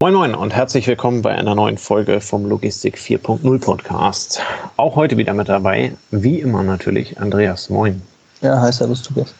Moin 0.00 0.14
Moin 0.14 0.32
und 0.36 0.54
herzlich 0.54 0.86
willkommen 0.86 1.22
bei 1.22 1.34
einer 1.34 1.56
neuen 1.56 1.76
Folge 1.76 2.20
vom 2.20 2.46
Logistik 2.46 2.98
4.0 2.98 3.60
Podcast. 3.60 4.40
Auch 4.76 4.94
heute 4.94 5.16
wieder 5.16 5.34
mit 5.34 5.48
dabei, 5.48 5.92
wie 6.12 6.38
immer 6.38 6.62
natürlich, 6.62 7.18
Andreas. 7.18 7.68
Moin. 7.68 8.00
Ja, 8.40 8.60
hi, 8.60 8.72
servus 8.72 9.02
Tobias. 9.02 9.34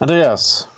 Andreas, 0.00 0.68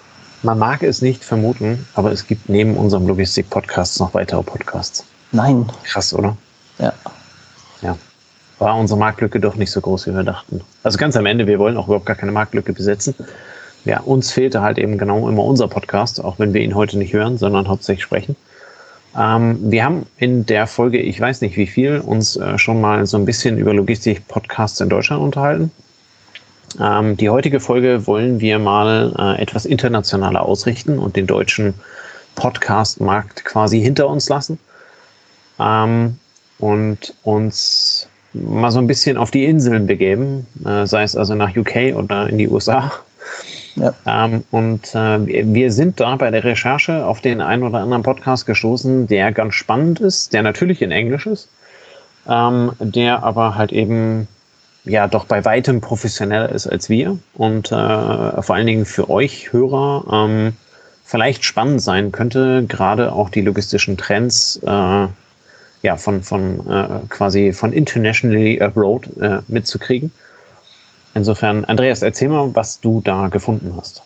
man 0.45 0.57
mag 0.57 0.85
es 0.85 1.03
nicht 1.03 1.25
vermuten, 1.25 1.85
aber 1.95 2.13
es 2.13 2.29
gibt 2.29 2.49
neben 2.49 2.77
unserem 2.77 3.09
Logistik-Podcast 3.09 3.99
noch 3.99 4.15
weitere 4.15 4.45
Podcasts. 4.45 5.05
Nein. 5.33 5.69
Krass, 5.83 6.15
oder? 6.15 6.37
Ja. 6.79 6.93
Ja. 7.83 7.99
War 8.61 8.77
unsere 8.77 9.01
Marktlücke 9.01 9.41
doch 9.41 9.57
nicht 9.57 9.73
so 9.73 9.81
groß, 9.81 10.07
wie 10.07 10.15
wir 10.15 10.23
dachten. 10.23 10.61
Also 10.85 10.97
ganz 10.97 11.17
am 11.17 11.27
Ende, 11.27 11.49
wir 11.49 11.59
wollen 11.59 11.77
auch 11.77 11.87
überhaupt 11.87 12.07
gar 12.07 12.15
keine 12.15 12.31
Marktlücke 12.31 12.73
besetzen 12.73 13.17
ja, 13.85 14.01
uns 14.01 14.33
fehlte 14.33 14.63
halt 14.63 14.79
eben 14.79 14.99
genau 14.99 15.29
immer 15.29 15.45
unser 15.45 15.69
Podcast, 15.69 16.23
auch 16.23 16.39
wenn 16.39 16.55
wir 16.55 16.63
ihn 16.63 16.75
heute 16.75 16.99
nicht 16.99 17.13
hören, 17.13 17.37
sondern 17.39 17.69
hauptsächlich 17.69 18.05
sprechen. 18.05 18.37
Ähm, 19.17 19.59
wir 19.71 19.85
haben 19.85 20.07
in 20.19 20.47
der 20.47 20.67
Folge, 20.67 20.99
ich 20.99 21.21
weiß 21.21 21.41
nicht 21.43 21.57
wie 21.57 21.67
viel, 21.67 22.01
uns 22.01 22.37
äh, 22.37 22.59
schon 22.59 22.81
mal 22.81 23.07
so 23.07 23.17
ein 23.17 23.25
bisschen 23.25 23.59
über 23.59 23.75
Logistik-Podcasts 23.75 24.81
in 24.81 24.89
Deutschland 24.89 25.23
unterhalten. 25.23 25.71
Ähm, 26.81 27.17
die 27.17 27.31
heutige 27.31 27.61
Folge 27.61 28.07
wollen 28.07 28.41
wir 28.41 28.59
mal 28.59 29.15
äh, 29.19 29.43
etwas 29.43 29.67
internationaler 29.67 30.43
ausrichten 30.43 30.99
und 30.99 31.15
den 31.17 31.27
deutschen 31.27 31.75
Podcast-Markt 32.35 33.45
quasi 33.45 33.81
hinter 33.81 34.09
uns 34.09 34.29
lassen. 34.29 34.59
Ähm, 35.61 36.19
und 36.59 37.15
uns 37.23 38.09
mal 38.33 38.71
so 38.71 38.79
ein 38.79 38.87
bisschen 38.87 39.17
auf 39.17 39.31
die 39.31 39.45
Inseln 39.45 39.87
begeben, 39.87 40.47
äh, 40.65 40.87
sei 40.87 41.03
es 41.03 41.15
also 41.15 41.35
nach 41.35 41.57
UK 41.57 41.95
oder 41.95 42.29
in 42.29 42.39
die 42.39 42.49
USA 42.49 42.91
ja. 43.77 43.95
Ähm, 44.07 44.45
und 44.51 44.95
äh, 44.95 45.19
wir 45.27 45.73
sind 45.73 46.01
da 46.01 46.17
bei 46.17 46.31
der 46.31 46.45
Recherche 46.45 47.05
auf 47.05 47.21
den 47.21 47.41
einen 47.41 47.63
oder 47.63 47.81
anderen 47.81 48.03
Podcast 48.03 48.47
gestoßen, 48.47 49.07
der 49.07 49.33
ganz 49.33 49.55
spannend 49.55 50.01
ist, 50.01 50.33
der 50.33 50.43
natürlich 50.43 50.83
in 50.83 50.93
Englisch 50.93 51.27
ist, 51.27 51.49
ähm, 52.29 52.73
der 52.79 53.23
aber 53.25 53.57
halt 53.57 53.73
eben 53.73 54.29
ja 54.85 55.09
doch 55.09 55.25
bei 55.25 55.45
weitem 55.45 55.81
professioneller 55.81 56.51
ist 56.51 56.67
als 56.67 56.89
wir 56.89 57.19
und 57.35 57.73
äh, 57.73 58.43
vor 58.43 58.55
allen 58.55 58.67
Dingen 58.67 58.85
für 58.85 59.09
euch 59.11 59.53
Hörer 59.53 60.05
ähm, 60.13 60.53
vielleicht 61.05 61.45
spannend 61.45 61.83
sein 61.83 62.13
könnte, 62.13 62.65
gerade 62.69 63.13
auch 63.13 63.31
die 63.31 63.41
logistischen 63.41 63.97
Trends 63.97 64.61
äh, 64.63 65.07
ja 65.83 65.97
von 65.97 66.23
von 66.23 66.61
äh, 66.71 66.87
quasi 67.09 67.53
von 67.53 67.73
internationally 67.73 68.61
abroad 68.61 69.09
äh, 69.21 69.39
mitzukriegen. 69.49 70.13
Insofern, 71.15 71.65
Andreas, 71.65 72.03
erzähl 72.03 72.29
mal, 72.29 72.55
was 72.55 72.81
du 72.81 73.01
da 73.01 73.29
gefunden 73.29 73.75
hast. 73.77 74.03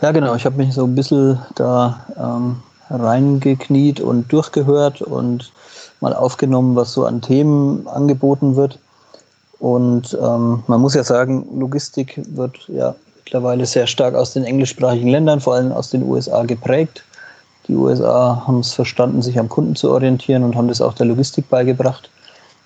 Ja, 0.00 0.10
genau. 0.10 0.34
Ich 0.34 0.44
habe 0.44 0.56
mich 0.56 0.74
so 0.74 0.84
ein 0.84 0.94
bisschen 0.94 1.38
da 1.54 2.04
ähm, 2.18 2.56
reingekniet 2.90 4.00
und 4.00 4.30
durchgehört 4.32 5.00
und 5.00 5.52
mal 6.00 6.12
aufgenommen, 6.12 6.74
was 6.74 6.92
so 6.92 7.06
an 7.06 7.20
Themen 7.20 7.86
angeboten 7.86 8.56
wird. 8.56 8.78
Und 9.60 10.18
ähm, 10.20 10.64
man 10.66 10.80
muss 10.80 10.94
ja 10.94 11.04
sagen, 11.04 11.46
Logistik 11.56 12.20
wird 12.34 12.58
ja 12.66 12.96
mittlerweile 13.24 13.64
sehr 13.64 13.86
stark 13.86 14.16
aus 14.16 14.32
den 14.32 14.42
englischsprachigen 14.42 15.08
Ländern, 15.08 15.40
vor 15.40 15.54
allem 15.54 15.70
aus 15.70 15.90
den 15.90 16.02
USA 16.02 16.42
geprägt. 16.42 17.04
Die 17.68 17.76
USA 17.76 18.42
haben 18.44 18.58
es 18.58 18.72
verstanden, 18.72 19.22
sich 19.22 19.38
am 19.38 19.48
Kunden 19.48 19.76
zu 19.76 19.92
orientieren 19.92 20.42
und 20.42 20.56
haben 20.56 20.66
das 20.66 20.80
auch 20.80 20.94
der 20.94 21.06
Logistik 21.06 21.48
beigebracht. 21.48 22.10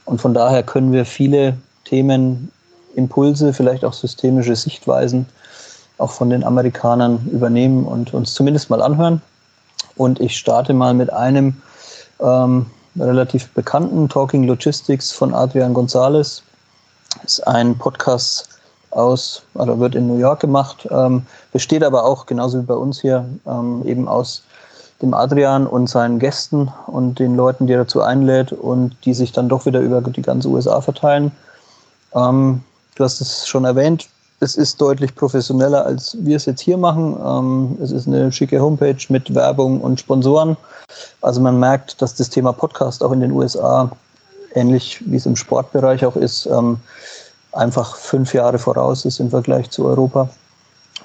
Und 0.07 0.23
von 0.23 0.33
daher 0.33 0.63
können 0.63 0.93
wir 0.93 1.05
viele 1.05 1.59
Themen 1.85 2.51
Impulse, 2.97 3.53
vielleicht 3.53 3.85
auch 3.85 3.93
systemische 3.93 4.57
Sichtweisen 4.57 5.27
auch 5.99 6.11
von 6.11 6.31
den 6.31 6.45
Amerikanern 6.45 7.27
übernehmen 7.33 7.85
und 7.85 8.13
uns 8.13 8.35
zumindest 8.35 8.71
mal 8.71 8.83
anhören. 8.83 9.23
Und 9.97 10.21
ich 10.21 10.37
starte 10.37 10.75
mal 10.75 10.95
mit 10.95 11.13
einem 11.13 11.63
ähm, 12.21 12.67
relativ 12.99 13.49
bekannten 13.51 14.09
Talking 14.09 14.45
Logistics 14.45 15.13
von 15.13 15.35
Adrian 15.35 15.75
Gonzalez. 15.75 16.43
Ist 17.25 17.47
ein 17.47 17.79
Podcast 17.79 18.49
aus, 18.91 19.43
oder 19.55 19.79
wird 19.79 19.95
in 19.95 20.07
New 20.07 20.19
York 20.19 20.41
gemacht, 20.41 20.87
ähm, 20.91 21.27
besteht 21.53 21.83
aber 21.83 22.05
auch 22.05 22.27
genauso 22.27 22.61
wie 22.61 22.67
bei 22.67 22.75
uns 22.75 23.01
hier 23.01 23.27
ähm, 23.47 23.83
eben 23.87 24.09
aus 24.09 24.43
dem 25.03 25.13
Adrian 25.13 25.67
und 25.67 25.89
seinen 25.89 26.19
Gästen 26.19 26.73
und 26.87 27.19
den 27.19 27.37
Leuten, 27.37 27.67
die 27.67 27.75
er 27.75 27.81
dazu 27.81 28.01
einlädt 28.01 28.53
und 28.53 28.97
die 29.05 29.13
sich 29.13 29.33
dann 29.33 29.49
doch 29.49 29.67
wieder 29.67 29.81
über 29.81 30.01
die 30.01 30.23
ganze 30.23 30.49
USA 30.49 30.81
verteilen. 30.81 31.33
Ähm, 32.15 32.63
Du 32.97 33.05
hast 33.05 33.21
es 33.21 33.47
schon 33.47 33.67
erwähnt, 33.67 34.09
es 34.41 34.57
ist 34.57 34.81
deutlich 34.81 35.15
professioneller, 35.15 35.85
als 35.85 36.17
wir 36.21 36.37
es 36.37 36.47
jetzt 36.47 36.63
hier 36.63 36.79
machen. 36.79 37.17
Ähm, 37.25 37.79
es 37.83 37.91
ist 37.91 38.07
eine 38.07 38.33
schicke 38.33 38.61
Homepage 38.61 38.97
mit 39.11 39.35
Werbung 39.35 39.81
und 39.83 40.01
Sponsoren. 40.01 40.57
Also 41.21 41.41
man 41.41 41.61
merkt, 41.61 42.01
dass 42.01 42.15
das 42.15 42.31
Thema 42.31 42.53
Podcast 42.53 43.03
auch 43.03 43.13
in 43.13 43.21
den 43.21 43.33
USA, 43.33 43.91
ähnlich 44.55 45.03
wie 45.07 45.17
es 45.17 45.27
im 45.27 45.37
Sportbereich 45.37 46.05
auch 46.07 46.17
ist, 46.17 46.47
ähm, 46.47 46.79
einfach 47.53 47.97
fünf 47.97 48.33
Jahre 48.33 48.59
voraus 48.59 49.05
ist 49.05 49.21
im 49.21 49.31
Vergleich 49.31 49.71
zu 49.71 49.87
Europa. 49.87 50.31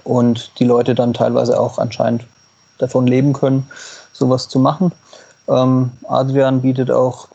Und 0.06 0.52
die 0.59 0.66
Leute 0.66 0.96
dann 0.96 1.13
teilweise 1.13 1.59
auch 1.59 1.78
anscheinend 1.78 2.25
davon 2.78 3.06
leben 3.06 3.34
können, 3.34 3.69
sowas 4.13 4.47
zu 4.47 4.59
machen. 4.59 4.94
Ähm, 5.50 5.91
Adrian 6.08 6.62
bietet 6.62 6.90
auch 6.90 7.28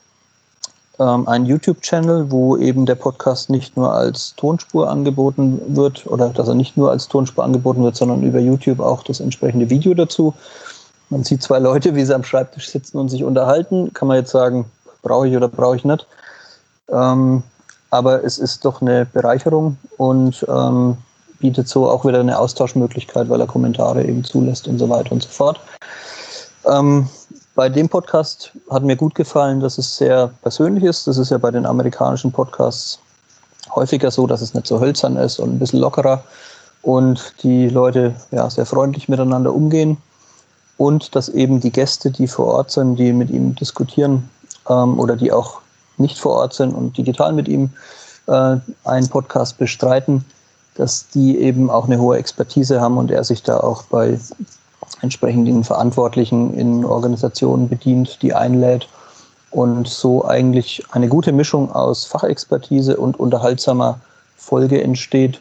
ähm, 0.99 1.29
einen 1.29 1.47
YouTube-Channel, 1.47 2.31
wo 2.31 2.57
eben 2.57 2.87
der 2.87 2.95
Podcast 2.95 3.51
nicht 3.51 3.77
nur 3.77 3.93
als 3.93 4.35
Tonspur 4.37 4.89
angeboten 4.89 5.61
wird 5.69 6.07
oder 6.07 6.31
dass 6.31 6.49
er 6.49 6.55
nicht 6.55 6.77
nur 6.77 6.91
als 6.91 7.09
Tonspur 7.09 7.45
angeboten 7.45 7.83
wird, 7.83 7.97
sondern 7.97 8.23
über 8.23 8.39
YouTube 8.39 8.81
auch 8.81 9.03
das 9.03 9.21
entsprechende 9.21 9.69
Video 9.71 9.95
dazu. 9.95 10.35
Man 11.11 11.23
sieht 11.25 11.43
zwei 11.43 11.59
Leute, 11.59 11.95
wie 11.95 12.05
sie 12.05 12.15
am 12.15 12.25
Schreibtisch 12.25 12.69
sitzen 12.69 12.99
und 12.99 13.09
sich 13.09 13.25
unterhalten. 13.25 13.93
Kann 13.93 14.09
man 14.09 14.17
jetzt 14.17 14.31
sagen, 14.31 14.65
brauche 15.03 15.29
ich 15.29 15.37
oder 15.37 15.49
brauche 15.49 15.77
ich 15.77 15.85
nicht. 15.85 16.07
Ähm, 16.91 17.43
aber 17.91 18.25
es 18.25 18.39
ist 18.39 18.65
doch 18.65 18.83
eine 18.83 19.07
Bereicherung 19.07 19.77
und 19.97 20.45
ähm, 20.49 20.97
bietet 21.39 21.69
so 21.69 21.89
auch 21.89 22.05
wieder 22.05 22.21
eine 22.21 22.39
Austauschmöglichkeit, 22.39 23.29
weil 23.29 23.41
er 23.41 23.47
Kommentare 23.47 24.05
eben 24.05 24.25
zulässt 24.25 24.67
und 24.67 24.79
so 24.79 24.89
weiter 24.89 25.13
und 25.13 25.23
so 25.23 25.29
fort. 25.29 25.61
Ähm, 26.65 27.09
bei 27.57 27.71
dem 27.71 27.89
Podcast 27.89 28.53
hat 28.71 28.85
mir 28.85 28.97
gut 28.97 29.15
gefallen, 29.15 29.61
dass 29.61 29.79
es 29.79 29.97
sehr 29.97 30.31
persönlich 30.43 30.85
ist. 30.85 31.07
Das 31.07 31.17
ist 31.17 31.31
ja 31.31 31.39
bei 31.39 31.51
den 31.51 31.65
amerikanischen 31.65 32.31
Podcasts 32.31 33.01
häufiger 33.75 34.11
so, 34.11 34.27
dass 34.27 34.43
es 34.43 34.53
nicht 34.53 34.67
so 34.67 34.79
hölzern 34.79 35.17
ist 35.17 35.41
und 35.41 35.55
ein 35.55 35.59
bisschen 35.59 35.81
lockerer 35.81 36.23
und 36.83 37.33
die 37.43 37.69
Leute 37.69 38.15
ja 38.31 38.49
sehr 38.51 38.67
freundlich 38.67 39.09
miteinander 39.09 39.55
umgehen 39.55 39.97
und 40.77 41.17
dass 41.17 41.31
eben 41.31 41.59
die 41.61 41.73
Gäste, 41.73 42.11
die 42.11 42.29
vor 42.29 42.47
Ort 42.47 42.71
sind, 42.71 42.97
die 42.97 43.13
mit 43.15 43.31
ihm 43.31 43.55
diskutieren 43.55 44.29
ähm, 44.69 45.01
oder 45.01 45.17
die 45.17 45.33
auch 45.33 45.61
nicht 45.97 46.19
vor 46.19 46.37
Ort 46.37 46.53
sind 46.53 46.75
und 46.75 46.99
digital 46.99 47.33
mit 47.33 47.49
ihm 47.49 47.71
äh, 48.27 48.57
einen 48.85 49.09
Podcast 49.09 49.57
bestreiten, 49.57 50.27
dass 50.75 51.09
die 51.09 51.39
eben 51.39 51.71
auch 51.71 51.87
eine 51.87 51.99
hohe 51.99 52.19
Expertise 52.19 52.83
haben 52.83 52.99
und 52.99 53.11
er 53.11 53.25
sich 53.25 53.43
da 53.43 53.59
auch 53.61 53.85
bei 53.85 54.21
entsprechenden 55.03 55.65
Verantwortlichen 55.65 56.55
in 56.55 56.85
Organisationen 56.85 57.69
bedient, 57.69 58.19
die 58.23 58.35
einlädt 58.35 58.89
und 59.51 59.89
so 59.89 60.25
eigentlich 60.25 60.83
eine 60.91 61.09
gute 61.09 61.33
Mischung 61.33 61.73
aus 61.73 62.05
Fachexpertise 62.05 62.97
und 62.97 63.19
unterhaltsamer 63.19 64.01
Folge 64.37 64.83
entsteht, 64.83 65.41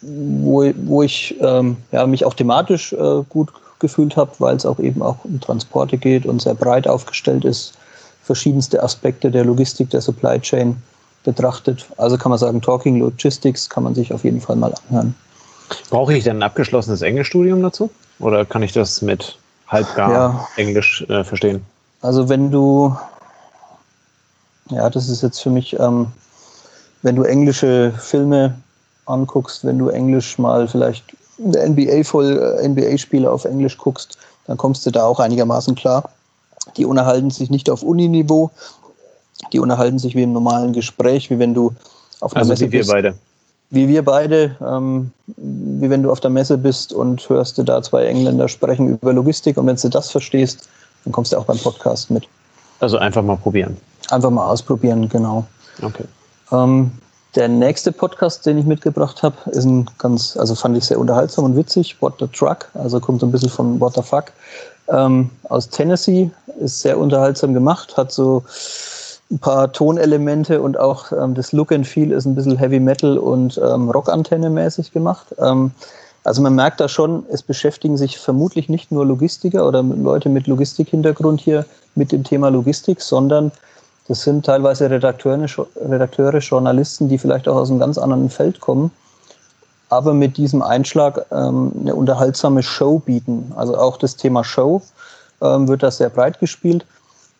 wo, 0.00 0.70
wo 0.84 1.02
ich 1.02 1.36
ähm, 1.40 1.76
ja, 1.92 2.06
mich 2.06 2.24
auch 2.24 2.34
thematisch 2.34 2.92
äh, 2.92 3.22
gut 3.28 3.52
gefühlt 3.78 4.16
habe, 4.16 4.32
weil 4.38 4.56
es 4.56 4.66
auch 4.66 4.78
eben 4.78 5.02
auch 5.02 5.16
um 5.24 5.40
Transporte 5.40 5.98
geht 5.98 6.26
und 6.26 6.40
sehr 6.40 6.54
breit 6.54 6.88
aufgestellt 6.88 7.44
ist, 7.44 7.74
verschiedenste 8.22 8.82
Aspekte 8.82 9.30
der 9.30 9.44
Logistik, 9.44 9.90
der 9.90 10.00
Supply 10.00 10.40
Chain 10.40 10.76
betrachtet. 11.24 11.86
Also 11.96 12.16
kann 12.16 12.30
man 12.30 12.38
sagen, 12.38 12.62
Talking 12.62 12.98
Logistics 13.00 13.68
kann 13.68 13.82
man 13.82 13.94
sich 13.94 14.12
auf 14.12 14.24
jeden 14.24 14.40
Fall 14.40 14.56
mal 14.56 14.74
anhören. 14.88 15.14
Brauche 15.90 16.14
ich 16.14 16.24
denn 16.24 16.38
ein 16.38 16.42
abgeschlossenes 16.42 17.02
Englischstudium 17.02 17.62
dazu? 17.62 17.90
Oder 18.18 18.44
kann 18.44 18.62
ich 18.62 18.72
das 18.72 19.02
mit 19.02 19.38
halbgar 19.68 20.10
ja. 20.10 20.48
Englisch 20.56 21.04
äh, 21.08 21.24
verstehen? 21.24 21.64
Also 22.02 22.28
wenn 22.28 22.50
du, 22.50 22.96
ja, 24.70 24.88
das 24.90 25.08
ist 25.08 25.22
jetzt 25.22 25.40
für 25.40 25.50
mich, 25.50 25.78
ähm, 25.78 26.08
wenn 27.02 27.16
du 27.16 27.22
englische 27.22 27.92
Filme 27.98 28.56
anguckst, 29.06 29.64
wenn 29.64 29.78
du 29.78 29.88
Englisch 29.88 30.38
mal 30.38 30.68
vielleicht 30.68 31.04
der 31.38 31.68
NBA 31.68 32.04
voll 32.04 32.58
äh, 32.60 32.68
NBA-Spieler 32.68 33.32
auf 33.32 33.44
Englisch 33.44 33.76
guckst, 33.76 34.18
dann 34.46 34.56
kommst 34.56 34.86
du 34.86 34.90
da 34.90 35.04
auch 35.04 35.20
einigermaßen 35.20 35.74
klar. 35.74 36.10
Die 36.76 36.84
unterhalten 36.84 37.30
sich 37.30 37.50
nicht 37.50 37.70
auf 37.70 37.82
Uniniveau, 37.82 38.50
die 39.52 39.60
unterhalten 39.60 39.98
sich 39.98 40.14
wie 40.14 40.22
im 40.22 40.32
normalen 40.32 40.72
Gespräch, 40.72 41.30
wie 41.30 41.38
wenn 41.38 41.54
du 41.54 41.74
auf 42.20 42.32
einer 42.32 42.40
also 42.40 42.52
Messe 42.52 42.66
wie 42.66 42.72
wir 42.72 42.80
bist. 42.80 42.90
beide 42.90 43.14
wie 43.70 43.88
wir 43.88 44.04
beide, 44.04 44.56
ähm, 44.60 45.10
wie 45.36 45.90
wenn 45.90 46.02
du 46.02 46.10
auf 46.10 46.20
der 46.20 46.30
Messe 46.30 46.56
bist 46.56 46.92
und 46.92 47.28
hörst 47.28 47.58
du 47.58 47.62
da 47.62 47.82
zwei 47.82 48.06
Engländer 48.06 48.48
sprechen 48.48 48.88
über 48.88 49.12
Logistik 49.12 49.56
und 49.56 49.66
wenn 49.66 49.76
du 49.76 49.88
das 49.88 50.10
verstehst, 50.10 50.68
dann 51.04 51.12
kommst 51.12 51.32
du 51.32 51.36
auch 51.36 51.44
beim 51.44 51.58
Podcast 51.58 52.10
mit. 52.10 52.24
Also 52.80 52.98
einfach 52.98 53.22
mal 53.22 53.36
probieren. 53.36 53.76
Einfach 54.10 54.30
mal 54.30 54.46
ausprobieren, 54.46 55.08
genau. 55.08 55.46
Okay. 55.82 56.04
Ähm, 56.52 56.92
Der 57.34 57.48
nächste 57.48 57.92
Podcast, 57.92 58.46
den 58.46 58.56
ich 58.56 58.64
mitgebracht 58.64 59.22
habe, 59.22 59.36
ist 59.50 59.64
ein 59.64 59.90
ganz, 59.98 60.36
also 60.36 60.54
fand 60.54 60.76
ich 60.76 60.84
sehr 60.84 60.98
unterhaltsam 60.98 61.44
und 61.44 61.56
witzig. 61.56 62.00
What 62.00 62.14
the 62.18 62.26
Truck, 62.28 62.70
also 62.74 62.98
kommt 62.98 63.20
so 63.20 63.26
ein 63.26 63.32
bisschen 63.32 63.50
von 63.50 63.80
What 63.80 63.94
the 63.94 64.02
Fuck 64.02 64.32
ähm, 64.88 65.30
aus 65.48 65.68
Tennessee, 65.68 66.30
ist 66.60 66.80
sehr 66.80 66.98
unterhaltsam 66.98 67.52
gemacht, 67.52 67.96
hat 67.96 68.12
so 68.12 68.42
ein 69.30 69.38
paar 69.38 69.72
Tonelemente 69.72 70.60
und 70.62 70.78
auch 70.78 71.10
ähm, 71.12 71.34
das 71.34 71.52
Look 71.52 71.72
and 71.72 71.86
Feel 71.86 72.12
ist 72.12 72.26
ein 72.26 72.34
bisschen 72.34 72.56
Heavy 72.56 72.78
Metal 72.78 73.18
und 73.18 73.60
ähm, 73.62 73.90
Rockantenne 73.90 74.50
mäßig 74.50 74.92
gemacht. 74.92 75.34
Ähm, 75.38 75.72
also 76.22 76.42
man 76.42 76.54
merkt 76.54 76.80
da 76.80 76.88
schon, 76.88 77.24
es 77.30 77.42
beschäftigen 77.42 77.96
sich 77.96 78.18
vermutlich 78.18 78.68
nicht 78.68 78.90
nur 78.90 79.06
Logistiker 79.06 79.66
oder 79.66 79.82
Leute 79.82 80.28
mit 80.28 80.46
Logistikhintergrund 80.46 81.40
hier 81.40 81.64
mit 81.94 82.12
dem 82.12 82.24
Thema 82.24 82.50
Logistik, 82.50 83.00
sondern 83.00 83.52
das 84.08 84.22
sind 84.22 84.46
teilweise 84.46 84.90
Redakteure, 84.90 85.46
Redakteure, 85.76 86.38
Journalisten, 86.38 87.08
die 87.08 87.18
vielleicht 87.18 87.48
auch 87.48 87.56
aus 87.56 87.70
einem 87.70 87.80
ganz 87.80 87.98
anderen 87.98 88.30
Feld 88.30 88.60
kommen, 88.60 88.90
aber 89.88 90.14
mit 90.14 90.36
diesem 90.36 90.62
Einschlag 90.62 91.26
ähm, 91.32 91.72
eine 91.80 91.94
unterhaltsame 91.94 92.62
Show 92.62 93.00
bieten. 93.00 93.52
Also 93.56 93.76
auch 93.76 93.96
das 93.96 94.16
Thema 94.16 94.44
Show 94.44 94.82
ähm, 95.40 95.68
wird 95.68 95.82
da 95.82 95.90
sehr 95.90 96.10
breit 96.10 96.38
gespielt. 96.38 96.84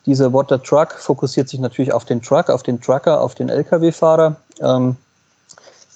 Dieser 0.07 0.31
Water 0.33 0.63
Truck 0.63 0.93
fokussiert 0.93 1.49
sich 1.49 1.59
natürlich 1.59 1.93
auf 1.93 2.05
den 2.05 2.21
Truck, 2.21 2.49
auf 2.49 2.63
den 2.63 2.81
Trucker, 2.81 3.21
auf 3.21 3.35
den 3.35 3.49
Lkw-Fahrer. 3.49 4.37
Ähm, 4.61 4.95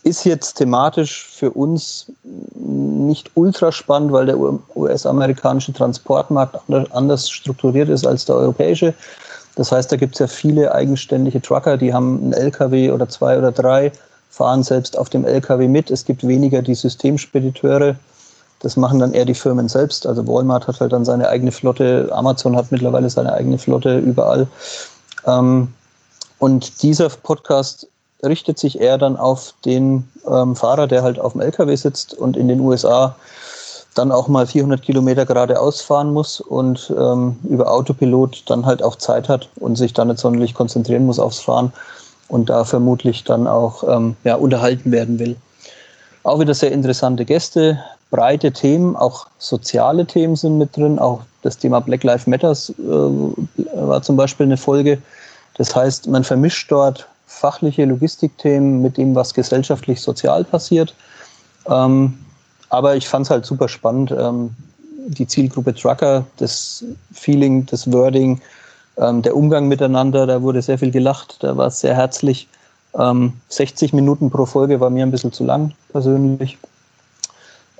ist 0.03 0.25
jetzt 0.25 0.55
thematisch 0.55 1.27
für 1.27 1.51
uns 1.51 2.11
nicht 2.23 3.31
ultra 3.35 3.71
spannend, 3.71 4.11
weil 4.11 4.25
der 4.25 4.37
US-amerikanische 4.75 5.73
Transportmarkt 5.73 6.57
anders 6.91 7.29
strukturiert 7.29 7.87
ist 7.87 8.05
als 8.05 8.25
der 8.25 8.35
europäische. 8.35 8.93
Das 9.55 9.71
heißt, 9.71 9.91
da 9.91 9.95
gibt 9.95 10.15
es 10.15 10.19
ja 10.19 10.27
viele 10.27 10.73
eigenständige 10.73 11.41
Trucker, 11.41 11.77
die 11.77 11.93
haben 11.93 12.17
einen 12.17 12.33
LKW 12.33 12.91
oder 12.91 13.07
zwei 13.07 13.37
oder 13.37 13.51
drei, 13.51 13.91
fahren 14.29 14.63
selbst 14.63 14.97
auf 14.97 15.09
dem 15.09 15.23
LKW 15.23 15.67
mit. 15.67 15.91
Es 15.91 16.03
gibt 16.03 16.27
weniger 16.27 16.61
die 16.61 16.75
Systemspediteure, 16.75 17.95
das 18.61 18.77
machen 18.77 18.99
dann 18.99 19.13
eher 19.13 19.25
die 19.25 19.33
Firmen 19.33 19.67
selbst. 19.67 20.05
Also 20.05 20.27
Walmart 20.27 20.67
hat 20.67 20.79
halt 20.79 20.93
dann 20.93 21.05
seine 21.05 21.27
eigene 21.27 21.51
Flotte, 21.51 22.09
Amazon 22.11 22.55
hat 22.55 22.71
mittlerweile 22.71 23.09
seine 23.09 23.33
eigene 23.33 23.57
Flotte 23.57 23.97
überall. 23.99 24.47
Ähm, 25.25 25.73
und 26.39 26.83
dieser 26.83 27.09
Podcast 27.09 27.87
richtet 28.23 28.59
sich 28.59 28.79
eher 28.79 28.97
dann 28.97 29.17
auf 29.17 29.53
den 29.65 30.07
ähm, 30.27 30.55
Fahrer, 30.55 30.87
der 30.87 31.03
halt 31.03 31.19
auf 31.19 31.33
dem 31.33 31.41
LKW 31.41 31.75
sitzt 31.75 32.13
und 32.13 32.37
in 32.37 32.47
den 32.47 32.59
USA 32.59 33.15
dann 33.95 34.11
auch 34.11 34.27
mal 34.27 34.47
400 34.47 34.81
Kilometer 34.81 35.25
geradeaus 35.25 35.81
fahren 35.81 36.13
muss 36.13 36.39
und 36.39 36.93
ähm, 36.97 37.37
über 37.43 37.69
Autopilot 37.71 38.43
dann 38.47 38.65
halt 38.65 38.81
auch 38.81 38.95
Zeit 38.95 39.27
hat 39.27 39.49
und 39.55 39.75
sich 39.75 39.93
dann 39.93 40.07
nicht 40.07 40.19
sonderlich 40.19 40.53
konzentrieren 40.53 41.05
muss 41.05 41.19
aufs 41.19 41.39
Fahren 41.39 41.73
und 42.29 42.49
da 42.49 42.63
vermutlich 42.63 43.23
dann 43.23 43.47
auch 43.47 43.83
ähm, 43.87 44.15
ja, 44.23 44.35
unterhalten 44.35 44.91
werden 44.91 45.19
will. 45.19 45.35
Auch 46.23 46.39
wieder 46.39 46.53
sehr 46.53 46.71
interessante 46.71 47.25
Gäste 47.25 47.79
breite 48.11 48.51
Themen, 48.51 48.95
auch 48.95 49.25
soziale 49.39 50.05
Themen 50.05 50.35
sind 50.35 50.57
mit 50.57 50.77
drin. 50.77 50.99
Auch 50.99 51.21
das 51.41 51.57
Thema 51.57 51.79
Black 51.79 52.03
Lives 52.03 52.27
Matters 52.27 52.69
äh, 52.69 52.83
war 52.83 54.03
zum 54.03 54.17
Beispiel 54.17 54.45
eine 54.45 54.57
Folge. 54.57 55.01
Das 55.55 55.75
heißt, 55.75 56.07
man 56.07 56.23
vermischt 56.23 56.71
dort 56.71 57.07
fachliche 57.25 57.85
Logistikthemen 57.85 58.81
mit 58.81 58.97
dem, 58.97 59.15
was 59.15 59.33
gesellschaftlich 59.33 60.01
sozial 60.01 60.43
passiert. 60.43 60.93
Ähm, 61.67 62.19
aber 62.69 62.95
ich 62.95 63.07
fand 63.07 63.25
es 63.25 63.29
halt 63.31 63.45
super 63.45 63.67
spannend. 63.67 64.11
Ähm, 64.11 64.51
die 65.07 65.25
Zielgruppe 65.25 65.73
Trucker, 65.73 66.25
das 66.37 66.83
Feeling, 67.11 67.65
das 67.65 67.91
Wording, 67.91 68.41
ähm, 68.97 69.21
der 69.21 69.35
Umgang 69.35 69.67
miteinander, 69.67 70.27
da 70.27 70.41
wurde 70.41 70.61
sehr 70.61 70.77
viel 70.77 70.91
gelacht, 70.91 71.37
da 71.39 71.57
war 71.57 71.67
es 71.67 71.79
sehr 71.79 71.95
herzlich. 71.95 72.47
60 72.93 73.93
ähm, 73.93 73.95
Minuten 73.95 74.29
pro 74.29 74.45
Folge 74.45 74.81
war 74.81 74.89
mir 74.89 75.05
ein 75.05 75.11
bisschen 75.11 75.31
zu 75.31 75.45
lang 75.45 75.71
persönlich. 75.93 76.57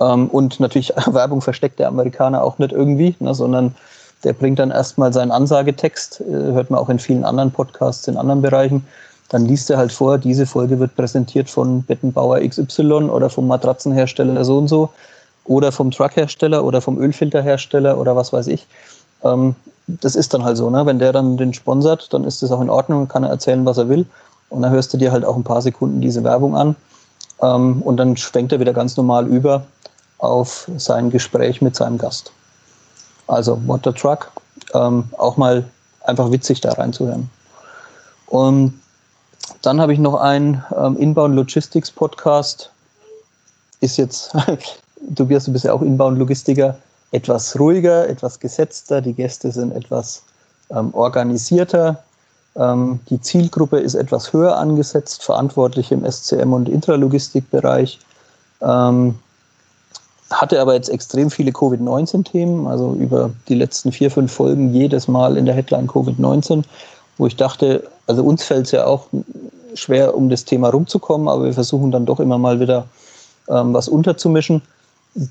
Ähm, 0.01 0.27
und 0.27 0.59
natürlich 0.59 0.91
Werbung 1.05 1.41
versteckt 1.41 1.79
der 1.79 1.87
Amerikaner 1.87 2.43
auch 2.43 2.57
nicht 2.57 2.73
irgendwie, 2.73 3.15
ne, 3.19 3.33
sondern 3.35 3.75
der 4.23 4.33
bringt 4.33 4.59
dann 4.59 4.71
erstmal 4.71 5.13
seinen 5.13 5.31
Ansagetext, 5.31 6.21
äh, 6.21 6.23
hört 6.53 6.69
man 6.69 6.79
auch 6.79 6.89
in 6.89 6.99
vielen 6.99 7.23
anderen 7.23 7.51
Podcasts 7.51 8.07
in 8.07 8.17
anderen 8.17 8.41
Bereichen. 8.41 8.85
Dann 9.29 9.45
liest 9.45 9.69
er 9.69 9.77
halt 9.77 9.93
vor, 9.93 10.17
diese 10.17 10.45
Folge 10.45 10.79
wird 10.79 10.95
präsentiert 10.95 11.49
von 11.49 11.83
Bettenbauer 11.83 12.39
XY 12.41 13.09
oder 13.09 13.29
vom 13.29 13.47
Matratzenhersteller 13.47 14.43
so 14.43 14.57
und 14.57 14.67
so 14.67 14.89
oder 15.45 15.71
vom 15.71 15.89
Truckhersteller 15.91 16.63
oder 16.63 16.81
vom 16.81 16.99
Ölfilterhersteller 16.99 17.97
oder 17.97 18.15
was 18.15 18.33
weiß 18.33 18.47
ich. 18.47 18.67
Ähm, 19.23 19.55
das 19.87 20.15
ist 20.15 20.33
dann 20.33 20.43
halt 20.43 20.57
so, 20.57 20.69
ne? 20.69 20.85
wenn 20.85 20.99
der 20.99 21.13
dann 21.13 21.37
den 21.37 21.53
sponsert, 21.53 22.13
dann 22.13 22.23
ist 22.23 22.43
das 22.43 22.51
auch 22.51 22.61
in 22.61 22.69
Ordnung, 22.69 23.07
kann 23.07 23.23
er 23.23 23.29
erzählen, 23.29 23.65
was 23.65 23.77
er 23.77 23.89
will. 23.89 24.05
Und 24.49 24.63
dann 24.63 24.71
hörst 24.71 24.93
du 24.93 24.97
dir 24.97 25.11
halt 25.11 25.23
auch 25.23 25.35
ein 25.35 25.43
paar 25.43 25.61
Sekunden 25.61 26.01
diese 26.01 26.23
Werbung 26.23 26.55
an. 26.55 26.75
Ähm, 27.41 27.81
und 27.81 27.97
dann 27.97 28.17
schwenkt 28.17 28.51
er 28.51 28.59
wieder 28.59 28.73
ganz 28.73 28.97
normal 28.97 29.27
über 29.27 29.63
auf 30.21 30.69
sein 30.77 31.09
Gespräch 31.09 31.61
mit 31.61 31.75
seinem 31.75 31.97
Gast. 31.97 32.31
Also 33.27 33.59
What 33.65 33.81
the 33.83 33.91
Truck, 33.91 34.31
ähm, 34.73 35.05
auch 35.17 35.35
mal 35.35 35.65
einfach 36.03 36.31
witzig 36.31 36.61
da 36.61 36.71
reinzuhören. 36.73 37.29
Und 38.27 38.79
dann 39.61 39.81
habe 39.81 39.93
ich 39.93 39.99
noch 39.99 40.15
einen 40.15 40.63
ähm, 40.77 40.95
Inbound 40.97 41.35
Logistics 41.35 41.91
Podcast. 41.91 42.71
Ist 43.79 43.97
jetzt, 43.97 44.33
du 45.01 45.25
bist 45.25 45.65
ja 45.65 45.73
auch 45.73 45.81
Inbound 45.81 46.17
Logistiker, 46.19 46.77
etwas 47.11 47.59
ruhiger, 47.59 48.07
etwas 48.07 48.39
gesetzter. 48.39 49.01
Die 49.01 49.13
Gäste 49.13 49.51
sind 49.51 49.71
etwas 49.71 50.23
ähm, 50.69 50.93
organisierter. 50.93 52.03
Ähm, 52.55 52.99
die 53.09 53.19
Zielgruppe 53.19 53.79
ist 53.79 53.95
etwas 53.95 54.33
höher 54.33 54.57
angesetzt, 54.57 55.23
verantwortlich 55.23 55.91
im 55.91 56.09
SCM 56.09 56.53
und 56.53 56.69
Intralogistikbereich. 56.69 57.99
Ähm, 58.61 59.17
hatte 60.31 60.61
aber 60.61 60.73
jetzt 60.73 60.89
extrem 60.89 61.29
viele 61.29 61.51
Covid-19-Themen, 61.51 62.67
also 62.67 62.93
über 62.93 63.31
die 63.47 63.55
letzten 63.55 63.91
vier, 63.91 64.09
fünf 64.09 64.31
Folgen 64.31 64.73
jedes 64.73 65.07
Mal 65.07 65.37
in 65.37 65.45
der 65.45 65.55
Headline 65.55 65.87
Covid-19, 65.87 66.63
wo 67.17 67.27
ich 67.27 67.35
dachte, 67.35 67.83
also 68.07 68.23
uns 68.23 68.43
fällt 68.43 68.65
es 68.65 68.71
ja 68.71 68.85
auch 68.85 69.07
schwer, 69.73 70.15
um 70.15 70.29
das 70.29 70.45
Thema 70.45 70.69
rumzukommen, 70.69 71.27
aber 71.27 71.45
wir 71.45 71.53
versuchen 71.53 71.91
dann 71.91 72.05
doch 72.05 72.19
immer 72.19 72.37
mal 72.37 72.59
wieder 72.59 72.85
ähm, 73.49 73.73
was 73.73 73.87
unterzumischen. 73.87 74.61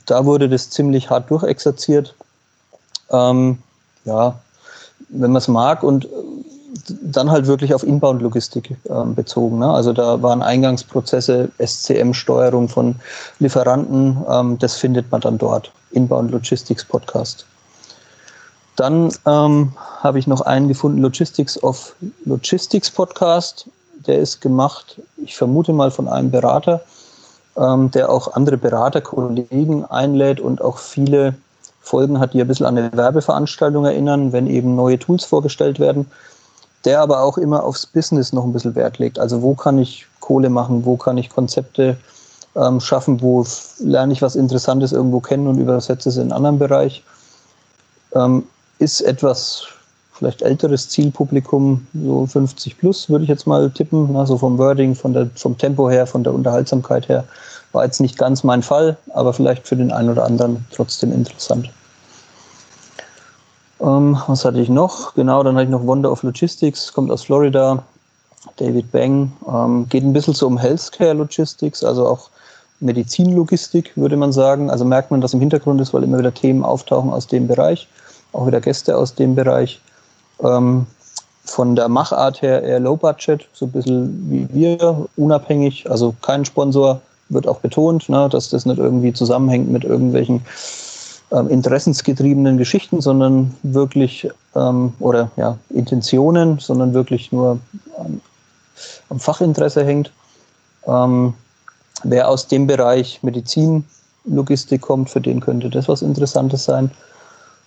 Da 0.07 0.25
wurde 0.27 0.49
das 0.49 0.71
ziemlich 0.71 1.11
hart 1.11 1.31
durchexerziert. 1.31 2.15
Ähm, 3.11 3.59
ja, 4.05 4.39
wenn 5.09 5.33
man 5.33 5.39
es 5.39 5.49
mag 5.49 5.83
und 5.83 6.07
dann 7.03 7.31
halt 7.31 7.47
wirklich 7.47 7.75
auf 7.75 7.83
Inbound-Logistik 7.83 8.77
äh, 8.85 9.05
bezogen. 9.15 9.59
Ne? 9.59 9.71
Also 9.71 9.93
da 9.93 10.23
waren 10.23 10.43
Eingangsprozesse, 10.43 11.51
SCM-Steuerung 11.59 12.69
von 12.69 12.97
Lieferanten, 13.39 14.19
ähm, 14.29 14.59
das 14.59 14.77
findet 14.77 15.11
man 15.11 15.21
dann 15.21 15.39
dort. 15.39 15.73
Inbound 15.93 16.31
Logistics 16.31 16.85
Podcast. 16.85 17.45
Dann 18.77 19.13
ähm, 19.27 19.73
habe 20.01 20.19
ich 20.19 20.27
noch 20.27 20.43
einen 20.43 20.69
gefunden, 20.69 21.03
Logistics 21.03 21.61
of 21.63 21.95
Logistics 22.25 22.91
Podcast. 22.91 23.67
Der 24.07 24.19
ist 24.19 24.41
gemacht, 24.41 25.01
ich 25.23 25.37
vermute 25.37 25.73
mal 25.73 25.91
von 25.91 26.09
einem 26.09 26.31
Berater, 26.31 26.81
ähm, 27.57 27.91
der 27.91 28.11
auch 28.11 28.35
andere 28.35 28.57
Beraterkollegen 28.57 29.85
einlädt 29.85 30.41
und 30.41 30.63
auch 30.63 30.79
viele 30.79 31.35
Folgen 31.81 32.21
hat, 32.21 32.33
die 32.33 32.41
ein 32.41 32.47
bisschen 32.47 32.67
an 32.67 32.79
eine 32.79 32.93
Werbeveranstaltung 32.93 33.85
erinnern, 33.85 34.33
wenn 34.33 34.47
eben 34.47 34.77
neue 34.77 34.99
Tools 34.99 35.25
vorgestellt 35.25 35.81
werden 35.81 36.07
der 36.85 37.01
aber 37.01 37.21
auch 37.21 37.39
immer 37.39 37.65
aufs 37.65 37.87
Business 37.87 38.33
noch 38.33 38.45
ein 38.45 38.53
bisschen 38.53 38.75
Wert 38.75 38.99
legt. 38.99 39.19
Also 39.19 39.43
wo 39.43 39.55
kann 39.55 39.79
ich 39.79 40.07
Kohle 40.21 40.51
machen, 40.51 40.85
wo 40.85 40.97
kann 40.97 41.19
ich 41.19 41.31
Konzepte 41.31 41.97
ähm, 42.57 42.81
schaffen, 42.81 43.21
wo 43.21 43.45
lerne 43.79 44.13
ich 44.13 44.23
was 44.23 44.37
Interessantes 44.37 44.93
irgendwo 44.93 45.21
kennen 45.21 45.47
und 45.47 45.59
übersetze 45.59 46.09
es 46.09 46.17
in 46.17 46.23
einen 46.23 46.33
anderen 46.33 46.59
Bereich. 46.59 47.03
Ähm, 48.15 48.45
ist 48.79 49.03
etwas 49.03 49.65
vielleicht 50.13 50.43
älteres 50.43 50.89
Zielpublikum, 50.89 51.87
so 51.95 52.27
50 52.27 52.79
plus, 52.79 53.09
würde 53.09 53.25
ich 53.25 53.31
jetzt 53.31 53.47
mal 53.47 53.71
tippen, 53.71 54.15
also 54.17 54.37
vom 54.37 54.59
Wording, 54.59 54.95
von 54.95 55.15
der, 55.15 55.31
vom 55.35 55.57
Tempo 55.57 55.89
her, 55.89 56.07
von 56.07 56.23
der 56.23 56.35
Unterhaltsamkeit 56.35 57.09
her. 57.09 57.25
War 57.73 57.85
jetzt 57.85 58.01
nicht 58.01 58.19
ganz 58.19 58.45
mein 58.45 58.63
Fall, 58.63 58.97
aber 59.15 59.33
vielleicht 59.33 59.67
für 59.67 59.77
den 59.77 59.91
einen 59.91 60.11
oder 60.11 60.25
anderen 60.25 60.67
trotzdem 60.75 61.13
interessant. 61.13 61.71
Ähm, 63.81 64.19
was 64.27 64.45
hatte 64.45 64.61
ich 64.61 64.69
noch? 64.69 65.15
Genau, 65.15 65.43
dann 65.43 65.55
hatte 65.55 65.65
ich 65.65 65.71
noch 65.71 65.87
Wonder 65.87 66.13
of 66.13 66.23
Logistics, 66.23 66.93
kommt 66.93 67.11
aus 67.11 67.25
Florida. 67.25 67.83
David 68.57 68.91
Bang 68.93 69.33
ähm, 69.49 69.87
geht 69.89 70.03
ein 70.03 70.13
bisschen 70.13 70.35
so 70.35 70.47
um 70.47 70.59
Healthcare 70.59 71.13
Logistics, 71.13 71.85
also 71.85 72.07
auch 72.07 72.31
Medizinlogistik, 72.81 73.93
würde 73.97 74.17
man 74.17 74.33
sagen. 74.33 74.71
Also 74.71 74.85
merkt 74.85 75.11
man, 75.11 75.21
dass 75.21 75.35
im 75.35 75.41
Hintergrund 75.41 75.81
ist, 75.81 75.93
weil 75.93 76.03
immer 76.03 76.19
wieder 76.19 76.33
Themen 76.33 76.65
auftauchen 76.65 77.11
aus 77.11 77.27
dem 77.27 77.47
Bereich, 77.47 77.89
auch 78.33 78.47
wieder 78.47 78.61
Gäste 78.61 78.97
aus 78.97 79.15
dem 79.15 79.35
Bereich. 79.35 79.81
Ähm, 80.43 80.87
von 81.45 81.75
der 81.75 81.89
Machart 81.89 82.43
her 82.43 82.63
eher 82.63 82.81
Low 82.81 82.97
Budget, 82.97 83.49
so 83.53 83.67
ein 83.67 83.73
bisschen 83.73 84.31
wie 84.31 84.49
wir, 84.53 85.07
unabhängig, 85.17 85.91
also 85.91 86.15
kein 86.23 86.45
Sponsor, 86.45 87.01
wird 87.29 87.47
auch 87.47 87.61
betont, 87.61 88.09
ne, 88.09 88.29
dass 88.29 88.51
das 88.51 88.67
nicht 88.67 88.79
irgendwie 88.79 89.13
zusammenhängt 89.13 89.71
mit 89.71 89.85
irgendwelchen 89.85 90.43
ähm, 91.33 91.49
interessensgetriebenen 91.49 92.59
Geschichten, 92.59 93.01
sondern 93.01 93.55
wirklich, 93.63 94.29
ähm, 94.55 94.93
oder 94.99 95.31
ja, 95.37 95.57
Intentionen, 95.71 96.59
sondern 96.59 96.95
wirklich 96.95 97.31
nur 97.33 97.59
am, 97.99 98.21
am 99.09 99.21
Fachinteresse 99.21 99.85
hängt. 99.85 100.13
Ähm, 100.87 101.35
wer 102.03 102.29
aus 102.29 102.49
dem 102.49 102.67
Bereich 102.67 103.23
Medizinlogistik 103.23 104.81
kommt, 104.81 105.11
für 105.11 105.21
den 105.21 105.41
könnte 105.41 105.71
das 105.71 105.89
was 105.89 106.03
Interessantes 106.03 106.65
sein. 106.65 106.91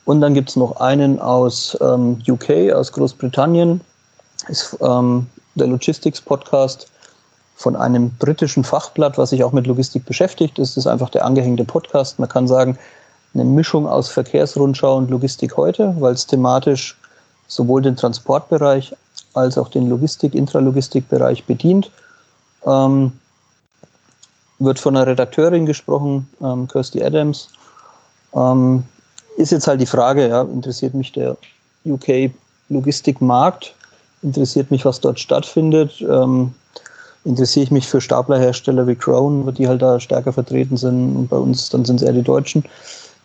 Und 0.05 0.19
dann 0.19 0.33
gibt 0.33 0.49
es 0.49 0.55
noch 0.55 0.77
einen 0.77 1.19
aus 1.19 1.77
ähm, 1.79 2.21
UK, 2.27 2.73
aus 2.73 2.91
Großbritannien, 2.91 3.79
ist 4.49 4.77
ähm, 4.81 5.27
der 5.55 5.67
Logistics 5.67 6.19
Podcast 6.19 6.87
von 7.55 7.75
einem 7.75 8.09
britischen 8.19 8.63
Fachblatt, 8.63 9.17
was 9.17 9.29
sich 9.29 9.43
auch 9.43 9.53
mit 9.53 9.67
Logistik 9.67 10.05
beschäftigt. 10.05 10.59
Das 10.59 10.75
ist 10.75 10.87
einfach 10.87 11.09
der 11.09 11.23
angehängte 11.23 11.63
Podcast. 11.63 12.19
Man 12.19 12.27
kann 12.27 12.47
sagen, 12.47 12.77
eine 13.33 13.45
Mischung 13.45 13.87
aus 13.87 14.09
Verkehrsrundschau 14.09 14.97
und 14.97 15.09
Logistik 15.09 15.57
heute, 15.57 15.95
weil 15.99 16.13
es 16.13 16.27
thematisch 16.27 16.97
sowohl 17.47 17.81
den 17.81 17.95
Transportbereich 17.95 18.95
als 19.33 19.57
auch 19.57 19.69
den 19.69 19.89
Logistik-, 19.89 20.35
Intralogistikbereich 20.35 21.45
bedient. 21.45 21.91
Ähm, 22.65 23.13
wird 24.59 24.79
von 24.79 24.95
einer 24.95 25.07
Redakteurin 25.07 25.65
gesprochen, 25.65 26.29
ähm, 26.41 26.67
Kirsty 26.67 27.03
Adams. 27.03 27.49
Ähm, 28.33 28.83
ist 29.37 29.51
jetzt 29.51 29.67
halt 29.67 29.81
die 29.81 29.87
Frage, 29.87 30.27
ja, 30.29 30.43
interessiert 30.43 30.93
mich 30.93 31.11
der 31.11 31.35
UK-Logistikmarkt? 31.85 33.73
Interessiert 34.21 34.71
mich, 34.71 34.85
was 34.85 35.01
dort 35.01 35.19
stattfindet? 35.19 35.99
Ähm, 36.01 36.53
interessiere 37.25 37.63
ich 37.65 37.71
mich 37.71 37.87
für 37.87 37.99
Staplerhersteller 37.99 38.87
wie 38.87 38.95
Crown, 38.95 39.53
die 39.55 39.67
halt 39.67 39.81
da 39.81 39.99
stärker 39.99 40.33
vertreten 40.33 40.77
sind. 40.77 41.15
Und 41.15 41.27
bei 41.27 41.37
uns, 41.37 41.69
dann 41.69 41.83
sind 41.83 41.97
es 41.97 42.03
eher 42.03 42.13
die 42.13 42.21
Deutschen. 42.21 42.63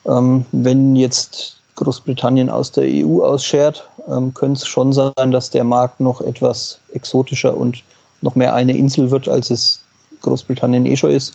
Ähm, 0.07 0.45
wenn 0.53 0.97
jetzt 0.97 1.57
Großbritannien 1.77 2.51
aus 2.51 2.73
der 2.73 2.85
EU 2.85 3.23
ausschert, 3.23 3.89
ähm, 4.09 4.35
könnte 4.35 4.61
es 4.61 4.67
schon 4.67 4.93
sein, 4.93 5.31
dass 5.31 5.51
der 5.51 5.65
Markt 5.65 6.01
noch 6.01 6.21
etwas 6.21 6.79
exotischer 6.93 7.57
und 7.57 7.83
noch 8.21 8.35
mehr 8.35 8.55
eine 8.55 8.77
Insel 8.77 9.11
wird, 9.11 9.29
als 9.29 9.51
es 9.51 9.81
Großbritannien 10.23 10.87
eh 10.87 10.97
schon 10.97 11.11
ist. 11.11 11.35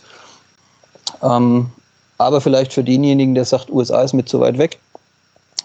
Ähm, 1.22 1.70
aber 2.18 2.40
vielleicht 2.40 2.72
für 2.72 2.84
denjenigen, 2.84 3.34
der 3.34 3.44
sagt, 3.44 3.70
USA 3.70 4.02
ist 4.02 4.12
mit 4.12 4.28
zu 4.28 4.40
weit 4.40 4.58
weg, 4.58 4.78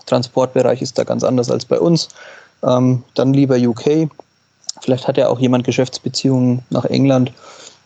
Transportbereich 0.06 0.82
ist 0.82 0.98
da 0.98 1.04
ganz 1.04 1.24
anders 1.24 1.52
als 1.52 1.66
bei 1.66 1.80
uns, 1.80 2.10
ähm, 2.64 3.04
dann 3.16 3.34
lieber 3.34 3.56
UK. 3.56 4.10
Vielleicht 4.82 5.08
hat 5.08 5.18
ja 5.18 5.28
auch 5.28 5.40
jemand 5.40 5.66
Geschäftsbeziehungen 5.66 6.64
nach 6.70 6.86
England 6.86 7.32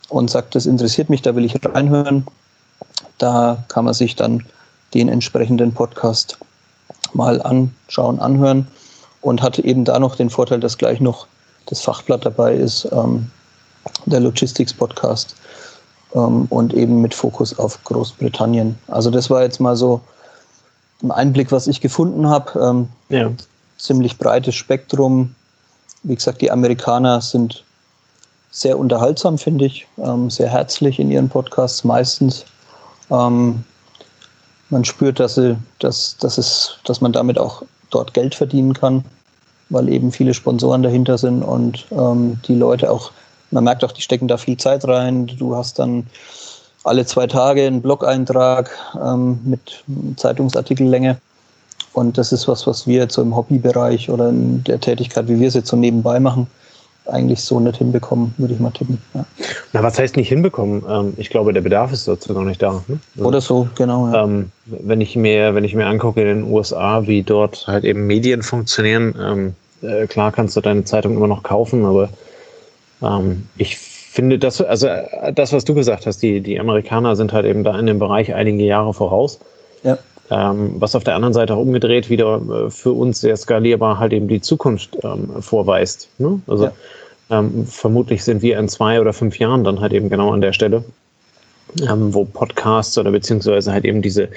und 0.08 0.30
sagt, 0.30 0.54
das 0.54 0.66
interessiert 0.66 1.10
mich, 1.10 1.22
da 1.22 1.34
will 1.34 1.44
ich 1.44 1.54
reinhören. 1.64 2.26
Da 3.18 3.64
kann 3.68 3.84
man 3.84 3.94
sich 3.94 4.16
dann 4.16 4.44
den 4.94 5.08
entsprechenden 5.08 5.72
Podcast 5.72 6.38
mal 7.12 7.42
anschauen, 7.42 8.20
anhören 8.20 8.66
und 9.20 9.42
hat 9.42 9.58
eben 9.58 9.84
da 9.84 9.98
noch 9.98 10.16
den 10.16 10.30
Vorteil, 10.30 10.60
dass 10.60 10.78
gleich 10.78 11.00
noch 11.00 11.26
das 11.66 11.80
Fachblatt 11.80 12.24
dabei 12.24 12.54
ist, 12.54 12.88
ähm, 12.92 13.30
der 14.06 14.20
Logistics 14.20 14.72
Podcast 14.72 15.34
ähm, 16.14 16.46
und 16.50 16.74
eben 16.74 17.00
mit 17.00 17.14
Fokus 17.14 17.58
auf 17.58 17.82
Großbritannien. 17.84 18.78
Also 18.88 19.10
das 19.10 19.30
war 19.30 19.42
jetzt 19.42 19.60
mal 19.60 19.76
so 19.76 20.00
ein 21.02 21.10
Einblick, 21.10 21.52
was 21.52 21.66
ich 21.66 21.80
gefunden 21.80 22.28
habe. 22.28 22.58
Ähm, 22.60 22.88
ja. 23.08 23.30
Ziemlich 23.78 24.18
breites 24.18 24.54
Spektrum. 24.54 25.34
Wie 26.02 26.14
gesagt, 26.14 26.40
die 26.40 26.50
Amerikaner 26.50 27.20
sind 27.20 27.64
sehr 28.50 28.78
unterhaltsam, 28.78 29.36
finde 29.36 29.66
ich, 29.66 29.86
ähm, 29.98 30.30
sehr 30.30 30.48
herzlich 30.48 31.00
in 31.00 31.10
ihren 31.10 31.28
Podcasts 31.28 31.82
meistens. 31.82 32.44
Ähm, 33.10 33.64
man 34.70 34.84
spürt, 34.84 35.20
dass, 35.20 35.34
sie, 35.36 35.56
dass, 35.78 36.16
dass, 36.18 36.38
es, 36.38 36.78
dass 36.84 37.00
man 37.00 37.12
damit 37.12 37.38
auch 37.38 37.62
dort 37.90 38.14
Geld 38.14 38.34
verdienen 38.34 38.74
kann, 38.74 39.04
weil 39.70 39.88
eben 39.88 40.12
viele 40.12 40.34
Sponsoren 40.34 40.82
dahinter 40.82 41.18
sind 41.18 41.42
und 41.42 41.86
ähm, 41.90 42.38
die 42.46 42.54
Leute 42.54 42.90
auch, 42.90 43.12
man 43.50 43.64
merkt 43.64 43.84
auch, 43.84 43.92
die 43.92 44.02
stecken 44.02 44.28
da 44.28 44.36
viel 44.36 44.56
Zeit 44.56 44.86
rein. 44.86 45.26
Du 45.26 45.54
hast 45.54 45.78
dann 45.78 46.06
alle 46.82 47.06
zwei 47.06 47.26
Tage 47.26 47.66
einen 47.66 47.82
Blog-Eintrag 47.82 48.70
ähm, 49.00 49.38
mit 49.44 49.84
Zeitungsartikellänge. 50.16 51.18
Und 51.92 52.18
das 52.18 52.32
ist 52.32 52.48
was, 52.48 52.66
was 52.66 52.86
wir 52.86 53.00
jetzt 53.02 53.14
so 53.14 53.22
im 53.22 53.36
Hobbybereich 53.36 54.10
oder 54.10 54.28
in 54.28 54.64
der 54.64 54.80
Tätigkeit, 54.80 55.28
wie 55.28 55.38
wir 55.38 55.48
es 55.48 55.54
jetzt 55.54 55.68
so 55.68 55.76
nebenbei 55.76 56.18
machen, 56.18 56.48
eigentlich 57.06 57.42
so 57.42 57.60
nicht 57.60 57.76
hinbekommen, 57.76 58.34
würde 58.38 58.54
ich 58.54 58.60
mal 58.60 58.70
tippen. 58.70 58.98
Ja. 59.14 59.24
Na, 59.72 59.82
was 59.82 59.98
heißt 59.98 60.16
nicht 60.16 60.28
hinbekommen? 60.28 60.82
Ähm, 60.88 61.14
ich 61.16 61.30
glaube, 61.30 61.52
der 61.52 61.60
Bedarf 61.60 61.92
ist 61.92 62.08
dazu 62.08 62.32
noch 62.32 62.44
nicht 62.44 62.62
da. 62.62 62.82
Ne? 62.88 62.98
Also, 63.16 63.28
Oder 63.28 63.40
so, 63.40 63.68
genau. 63.74 64.10
Ja. 64.12 64.24
Ähm, 64.24 64.50
wenn 64.66 65.00
ich 65.00 65.14
mir, 65.16 65.54
wenn 65.54 65.64
ich 65.64 65.74
mir 65.74 65.86
angucke 65.86 66.20
in 66.22 66.26
den 66.26 66.42
USA, 66.44 67.06
wie 67.06 67.22
dort 67.22 67.66
halt 67.66 67.84
eben 67.84 68.06
Medien 68.06 68.42
funktionieren, 68.42 69.14
ähm, 69.20 69.54
äh, 69.82 70.06
klar 70.06 70.32
kannst 70.32 70.56
du 70.56 70.60
deine 70.60 70.84
Zeitung 70.84 71.16
immer 71.16 71.28
noch 71.28 71.42
kaufen, 71.42 71.84
aber 71.84 72.08
ich 73.58 73.76
finde 74.14 74.38
das, 74.38 74.60
also 74.60 74.86
äh, 74.86 75.32
das, 75.32 75.52
was 75.52 75.64
du 75.64 75.74
gesagt 75.74 76.06
hast, 76.06 76.22
die, 76.22 76.40
die 76.40 76.60
Amerikaner 76.60 77.16
sind 77.16 77.32
halt 77.32 77.46
eben 77.46 77.64
da 77.64 77.76
in 77.76 77.86
dem 77.86 77.98
Bereich 77.98 78.32
einige 78.32 78.62
Jahre 78.62 78.94
voraus. 78.94 79.40
Ja. 79.82 79.98
Ähm, 80.30 80.76
was 80.78 80.94
auf 80.94 81.04
der 81.04 81.16
anderen 81.16 81.34
Seite 81.34 81.54
auch 81.54 81.60
umgedreht 81.60 82.08
wieder 82.08 82.40
äh, 82.66 82.70
für 82.70 82.92
uns 82.92 83.20
sehr 83.20 83.36
skalierbar 83.36 83.98
halt 83.98 84.12
eben 84.12 84.26
die 84.26 84.40
Zukunft 84.40 84.96
ähm, 85.02 85.28
vorweist. 85.40 86.08
Ne? 86.18 86.40
Also 86.46 86.64
ja. 86.64 86.72
ähm, 87.30 87.66
vermutlich 87.66 88.24
sind 88.24 88.40
wir 88.40 88.58
in 88.58 88.68
zwei 88.68 89.00
oder 89.00 89.12
fünf 89.12 89.38
Jahren 89.38 89.64
dann 89.64 89.80
halt 89.80 89.92
eben 89.92 90.08
genau 90.08 90.32
an 90.32 90.40
der 90.40 90.54
Stelle, 90.54 90.82
ähm, 91.82 92.14
wo 92.14 92.24
Podcasts 92.24 92.96
oder 92.96 93.10
beziehungsweise 93.10 93.72
halt 93.72 93.84
eben 93.84 94.00
diese 94.00 94.30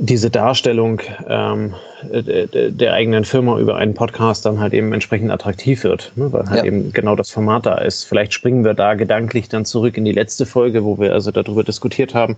diese 0.00 0.30
Darstellung 0.30 1.00
ähm, 1.28 1.74
der, 2.04 2.70
der 2.70 2.92
eigenen 2.92 3.24
Firma 3.24 3.58
über 3.58 3.76
einen 3.76 3.94
Podcast 3.94 4.46
dann 4.46 4.60
halt 4.60 4.72
eben 4.72 4.92
entsprechend 4.92 5.32
attraktiv 5.32 5.82
wird, 5.82 6.12
ne? 6.14 6.32
weil 6.32 6.48
halt 6.48 6.60
ja. 6.60 6.66
eben 6.66 6.92
genau 6.92 7.16
das 7.16 7.30
Format 7.30 7.66
da 7.66 7.78
ist. 7.78 8.04
Vielleicht 8.04 8.32
springen 8.32 8.64
wir 8.64 8.74
da 8.74 8.94
gedanklich 8.94 9.48
dann 9.48 9.64
zurück 9.64 9.96
in 9.96 10.04
die 10.04 10.12
letzte 10.12 10.46
Folge, 10.46 10.84
wo 10.84 10.98
wir 10.98 11.12
also 11.12 11.32
darüber 11.32 11.64
diskutiert 11.64 12.14
haben, 12.14 12.36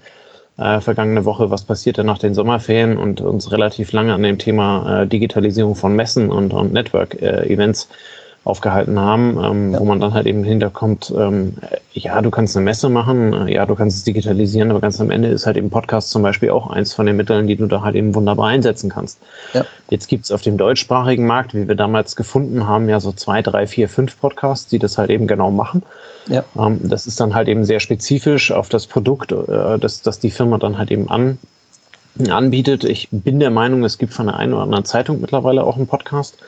äh, 0.61 0.81
vergangene 0.81 1.25
Woche, 1.25 1.51
was 1.51 1.63
passierte 1.63 2.05
nach 2.05 2.19
den 2.19 2.35
Sommerferien 2.35 2.99
und 2.99 3.21
uns 3.21 3.51
relativ 3.51 3.93
lange 3.93 4.15
an 4.15 4.23
dem 4.23 4.39
Thema 4.39 5.03
äh, 5.03 5.07
Digitalisierung 5.07 5.75
von 5.75 5.97
Messen 5.97 6.31
und, 6.31 6.53
und 6.53 6.73
Network-Events 6.73 7.85
äh, 7.85 8.20
aufgehalten 8.45 8.99
haben, 8.99 9.39
ähm, 9.43 9.73
ja. 9.73 9.81
wo 9.81 9.85
man 9.85 10.01
dann 10.01 10.15
halt 10.15 10.27
eben 10.27 10.43
hinterkommt, 10.45 11.13
ähm, 11.17 11.55
ja, 11.93 12.23
du 12.23 12.31
kannst 12.31 12.57
eine 12.57 12.65
Messe 12.65 12.89
machen, 12.89 13.35
äh, 13.35 13.53
ja, 13.53 13.67
du 13.67 13.75
kannst 13.75 13.99
es 13.99 14.05
digitalisieren, 14.05 14.71
aber 14.71 14.81
ganz 14.81 14.99
am 14.99 15.11
Ende 15.11 15.29
ist 15.29 15.47
halt 15.47 15.59
eben 15.59 15.69
Podcast 15.69 16.11
zum 16.11 16.23
Beispiel 16.23 16.51
auch 16.51 16.71
eins 16.71 16.95
von 16.95 17.05
den 17.05 17.17
Mitteln, 17.17 17.47
die 17.47 17.57
du 17.57 17.67
da 17.67 17.83
halt 17.83 17.97
eben 17.97 18.15
wunderbar 18.15 18.49
einsetzen 18.49 18.89
kannst. 18.89 19.19
Ja. 19.53 19.67
Jetzt 19.91 20.09
gibt's 20.09 20.33
auf 20.33 20.41
dem 20.41 20.57
deutschsprachigen 20.57 21.27
Markt, 21.27 21.55
wie 21.55 21.69
wir 21.69 21.75
damals 21.75 22.17
gefunden 22.17 22.67
haben, 22.67 22.89
ja 22.89 22.99
so 22.99 23.13
zwei, 23.13 23.43
drei, 23.43 23.67
vier, 23.67 23.91
fünf 23.91 24.19
Podcasts, 24.19 24.69
die 24.69 24.79
das 24.79 24.97
halt 24.97 25.11
eben 25.11 25.27
genau 25.27 25.51
machen. 25.51 25.83
Ja. 26.27 26.45
Ähm, 26.59 26.81
das 26.83 27.07
ist 27.07 27.21
dann 27.21 27.35
halt 27.35 27.49
eben 27.49 27.65
sehr 27.67 27.81
spezifisch 27.81 28.53
auf 28.53 28.71
das 28.71 28.87
Produkt, 28.87 29.33
äh, 29.33 29.79
das, 29.79 30.01
das 30.01 30.19
die 30.19 30.31
Firma 30.31 30.57
dann 30.57 30.79
halt 30.79 30.91
eben 30.91 31.11
an, 31.11 31.39
anbietet. 32.29 32.85
Ich 32.85 33.09
bin 33.11 33.39
der 33.39 33.51
Meinung, 33.51 33.85
es 33.85 33.99
gibt 33.99 34.15
von 34.15 34.27
der 34.27 34.37
einen 34.37 34.55
oder 34.55 34.63
anderen 34.63 34.87
Zeitung 34.87 35.21
mittlerweile 35.21 35.65
auch 35.65 35.77
einen 35.77 35.87
Podcast 35.87 36.39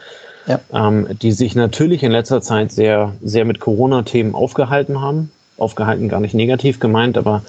ja. 0.46 0.61
ähm, 0.72 1.08
die 1.20 1.32
sich 1.32 1.54
natürlich 1.54 2.02
in 2.02 2.12
letzter 2.12 2.42
Zeit 2.42 2.72
sehr, 2.72 3.12
sehr 3.22 3.44
mit 3.44 3.61
Corona-Themen 3.61 4.34
aufgehalten 4.34 5.00
haben. 5.00 5.30
Aufgehalten 5.58 6.08
gar 6.08 6.20
nicht 6.20 6.34
negativ 6.34 6.80
gemeint, 6.80 7.16
aber 7.18 7.42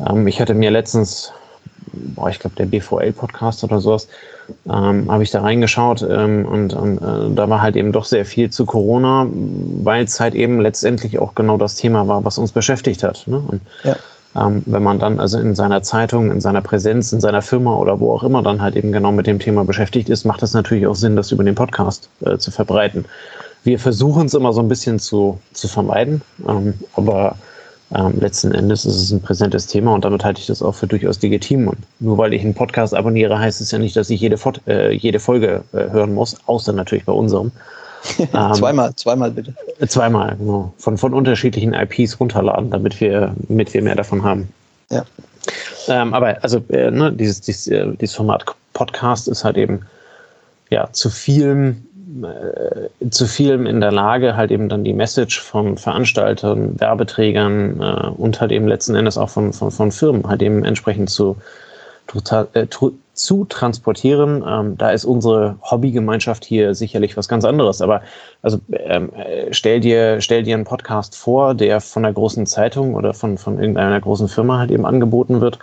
ähm, 0.00 0.26
ich 0.26 0.40
hatte 0.40 0.54
mir 0.54 0.70
letztens, 0.70 1.32
boah, 1.92 2.28
ich 2.28 2.38
glaube 2.38 2.56
der 2.56 2.66
BVL-Podcast 2.66 3.64
oder 3.64 3.80
sowas, 3.80 4.08
ähm, 4.68 5.10
habe 5.10 5.22
ich 5.22 5.30
da 5.30 5.40
reingeschaut 5.40 6.02
ähm, 6.02 6.44
und, 6.44 6.74
und 6.74 6.98
äh, 6.98 7.34
da 7.34 7.48
war 7.48 7.62
halt 7.62 7.76
eben 7.76 7.92
doch 7.92 8.04
sehr 8.04 8.26
viel 8.26 8.50
zu 8.50 8.66
Corona, 8.66 9.26
weil 9.30 10.04
es 10.04 10.20
halt 10.20 10.34
eben 10.34 10.60
letztendlich 10.60 11.18
auch 11.18 11.34
genau 11.34 11.56
das 11.56 11.76
Thema 11.76 12.06
war, 12.08 12.24
was 12.24 12.36
uns 12.36 12.52
beschäftigt 12.52 13.02
hat. 13.02 13.26
Ne? 13.26 13.42
Und, 13.46 13.62
ja. 13.84 13.96
Ähm, 14.36 14.62
wenn 14.66 14.82
man 14.82 14.98
dann 14.98 15.20
also 15.20 15.38
in 15.38 15.54
seiner 15.54 15.82
Zeitung, 15.82 16.30
in 16.30 16.40
seiner 16.40 16.60
Präsenz, 16.60 17.12
in 17.12 17.20
seiner 17.20 17.42
Firma 17.42 17.76
oder 17.76 18.00
wo 18.00 18.12
auch 18.12 18.24
immer 18.24 18.42
dann 18.42 18.60
halt 18.60 18.76
eben 18.76 18.92
genau 18.92 19.12
mit 19.12 19.26
dem 19.26 19.38
Thema 19.38 19.64
beschäftigt 19.64 20.08
ist, 20.08 20.24
macht 20.24 20.42
es 20.42 20.54
natürlich 20.54 20.86
auch 20.86 20.96
Sinn, 20.96 21.16
das 21.16 21.30
über 21.30 21.44
den 21.44 21.54
Podcast 21.54 22.08
äh, 22.24 22.36
zu 22.38 22.50
verbreiten. 22.50 23.04
Wir 23.62 23.78
versuchen 23.78 24.26
es 24.26 24.34
immer 24.34 24.52
so 24.52 24.60
ein 24.60 24.68
bisschen 24.68 24.98
zu, 24.98 25.38
zu 25.52 25.68
vermeiden, 25.68 26.20
ähm, 26.48 26.74
aber 26.94 27.36
ähm, 27.94 28.14
letzten 28.18 28.52
Endes 28.52 28.84
ist 28.84 28.96
es 28.96 29.10
ein 29.12 29.22
präsentes 29.22 29.66
Thema 29.66 29.94
und 29.94 30.04
damit 30.04 30.24
halte 30.24 30.40
ich 30.40 30.46
das 30.46 30.62
auch 30.62 30.74
für 30.74 30.86
durchaus 30.86 31.22
legitim. 31.22 31.68
Und 31.68 31.78
nur 32.00 32.18
weil 32.18 32.34
ich 32.34 32.42
einen 32.42 32.54
Podcast 32.54 32.94
abonniere, 32.94 33.38
heißt 33.38 33.60
es 33.60 33.70
ja 33.70 33.78
nicht, 33.78 33.94
dass 33.96 34.10
ich 34.10 34.20
jede, 34.20 34.36
äh, 34.66 34.92
jede 34.92 35.20
Folge 35.20 35.62
äh, 35.72 35.90
hören 35.90 36.12
muss, 36.12 36.36
außer 36.46 36.72
natürlich 36.72 37.04
bei 37.04 37.12
unserem. 37.12 37.52
ähm, 38.18 38.54
zweimal, 38.54 38.94
zweimal 38.96 39.30
bitte. 39.30 39.54
Zweimal, 39.86 40.36
genau. 40.36 40.72
Von, 40.78 40.98
von 40.98 41.14
unterschiedlichen 41.14 41.74
IPs 41.74 42.20
runterladen, 42.20 42.70
damit 42.70 43.00
wir, 43.00 43.34
damit 43.48 43.72
wir 43.74 43.82
mehr 43.82 43.96
davon 43.96 44.22
haben. 44.22 44.48
Ja. 44.90 45.04
Ähm, 45.88 46.14
aber 46.14 46.42
also 46.42 46.62
äh, 46.68 46.90
ne, 46.90 47.12
dieses, 47.12 47.40
dieses, 47.40 47.66
äh, 47.68 47.86
dieses 48.00 48.14
Format 48.14 48.44
Podcast 48.72 49.28
ist 49.28 49.44
halt 49.44 49.56
eben 49.56 49.82
ja 50.70 50.88
zu 50.92 51.10
vielem 51.10 51.86
äh, 52.22 53.10
zu 53.10 53.26
vielem 53.26 53.66
in 53.66 53.80
der 53.80 53.92
Lage, 53.92 54.36
halt 54.36 54.50
eben 54.50 54.68
dann 54.68 54.84
die 54.84 54.92
Message 54.92 55.40
von 55.40 55.76
Veranstaltern, 55.76 56.78
Werbeträgern 56.78 57.80
und 58.16 58.40
halt 58.40 58.52
eben 58.52 58.68
letzten 58.68 58.94
Endes 58.94 59.18
auch 59.18 59.30
von, 59.30 59.52
von, 59.52 59.70
von 59.70 59.90
Firmen 59.90 60.26
halt 60.28 60.40
eben 60.42 60.64
entsprechend 60.64 61.10
zu, 61.10 61.36
zu 63.14 63.44
transportieren. 63.44 64.44
Ähm, 64.46 64.76
da 64.76 64.90
ist 64.90 65.04
unsere 65.04 65.56
Hobbygemeinschaft 65.62 66.44
hier 66.44 66.74
sicherlich 66.74 67.16
was 67.16 67.28
ganz 67.28 67.44
anderes. 67.44 67.80
Aber 67.80 68.02
also 68.42 68.58
ähm, 68.72 69.10
stell 69.50 69.80
dir 69.80 70.20
stell 70.20 70.42
dir 70.42 70.54
einen 70.54 70.64
Podcast 70.64 71.16
vor, 71.16 71.54
der 71.54 71.80
von 71.80 72.04
einer 72.04 72.12
großen 72.12 72.46
Zeitung 72.46 72.94
oder 72.94 73.14
von 73.14 73.38
von 73.38 73.58
irgendeiner 73.58 74.00
großen 74.00 74.28
Firma 74.28 74.58
halt 74.58 74.70
eben 74.70 74.84
angeboten 74.84 75.40
wird 75.40 75.58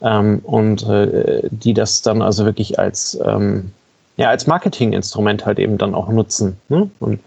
ähm, 0.00 0.40
und 0.42 0.88
äh, 0.88 1.42
die 1.50 1.74
das 1.74 2.02
dann 2.02 2.22
also 2.22 2.44
wirklich 2.44 2.78
als 2.78 3.18
ähm, 3.24 3.72
ja 4.16 4.30
als 4.30 4.46
Marketinginstrument 4.46 5.44
halt 5.44 5.58
eben 5.58 5.78
dann 5.78 5.94
auch 5.94 6.08
nutzen. 6.08 6.58
Ne? 6.68 6.88
Und 6.98 7.20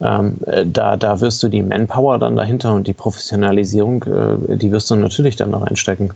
ähm, 0.00 0.38
äh, 0.46 0.64
da, 0.66 0.96
da 0.96 1.20
wirst 1.20 1.42
du 1.42 1.48
die 1.48 1.62
Manpower 1.62 2.18
dann 2.18 2.36
dahinter 2.36 2.74
und 2.74 2.86
die 2.86 2.92
Professionalisierung, 2.92 4.04
äh, 4.04 4.56
die 4.56 4.72
wirst 4.72 4.90
du 4.90 4.96
natürlich 4.96 5.36
dann 5.36 5.50
noch 5.50 5.62
einstecken. 5.62 6.10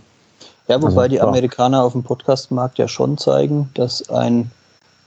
Ja, 0.68 0.82
wobei 0.82 1.02
also, 1.02 1.08
die 1.08 1.20
Amerikaner 1.20 1.84
auf 1.84 1.92
dem 1.92 2.02
Podcastmarkt 2.02 2.78
ja 2.78 2.88
schon 2.88 3.18
zeigen, 3.18 3.70
dass 3.74 4.08
ein 4.10 4.50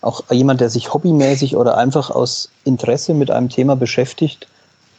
auch 0.01 0.23
jemand, 0.31 0.61
der 0.61 0.69
sich 0.69 0.93
hobbymäßig 0.93 1.57
oder 1.57 1.77
einfach 1.77 2.09
aus 2.09 2.49
Interesse 2.63 3.13
mit 3.13 3.29
einem 3.31 3.49
Thema 3.49 3.75
beschäftigt, 3.75 4.47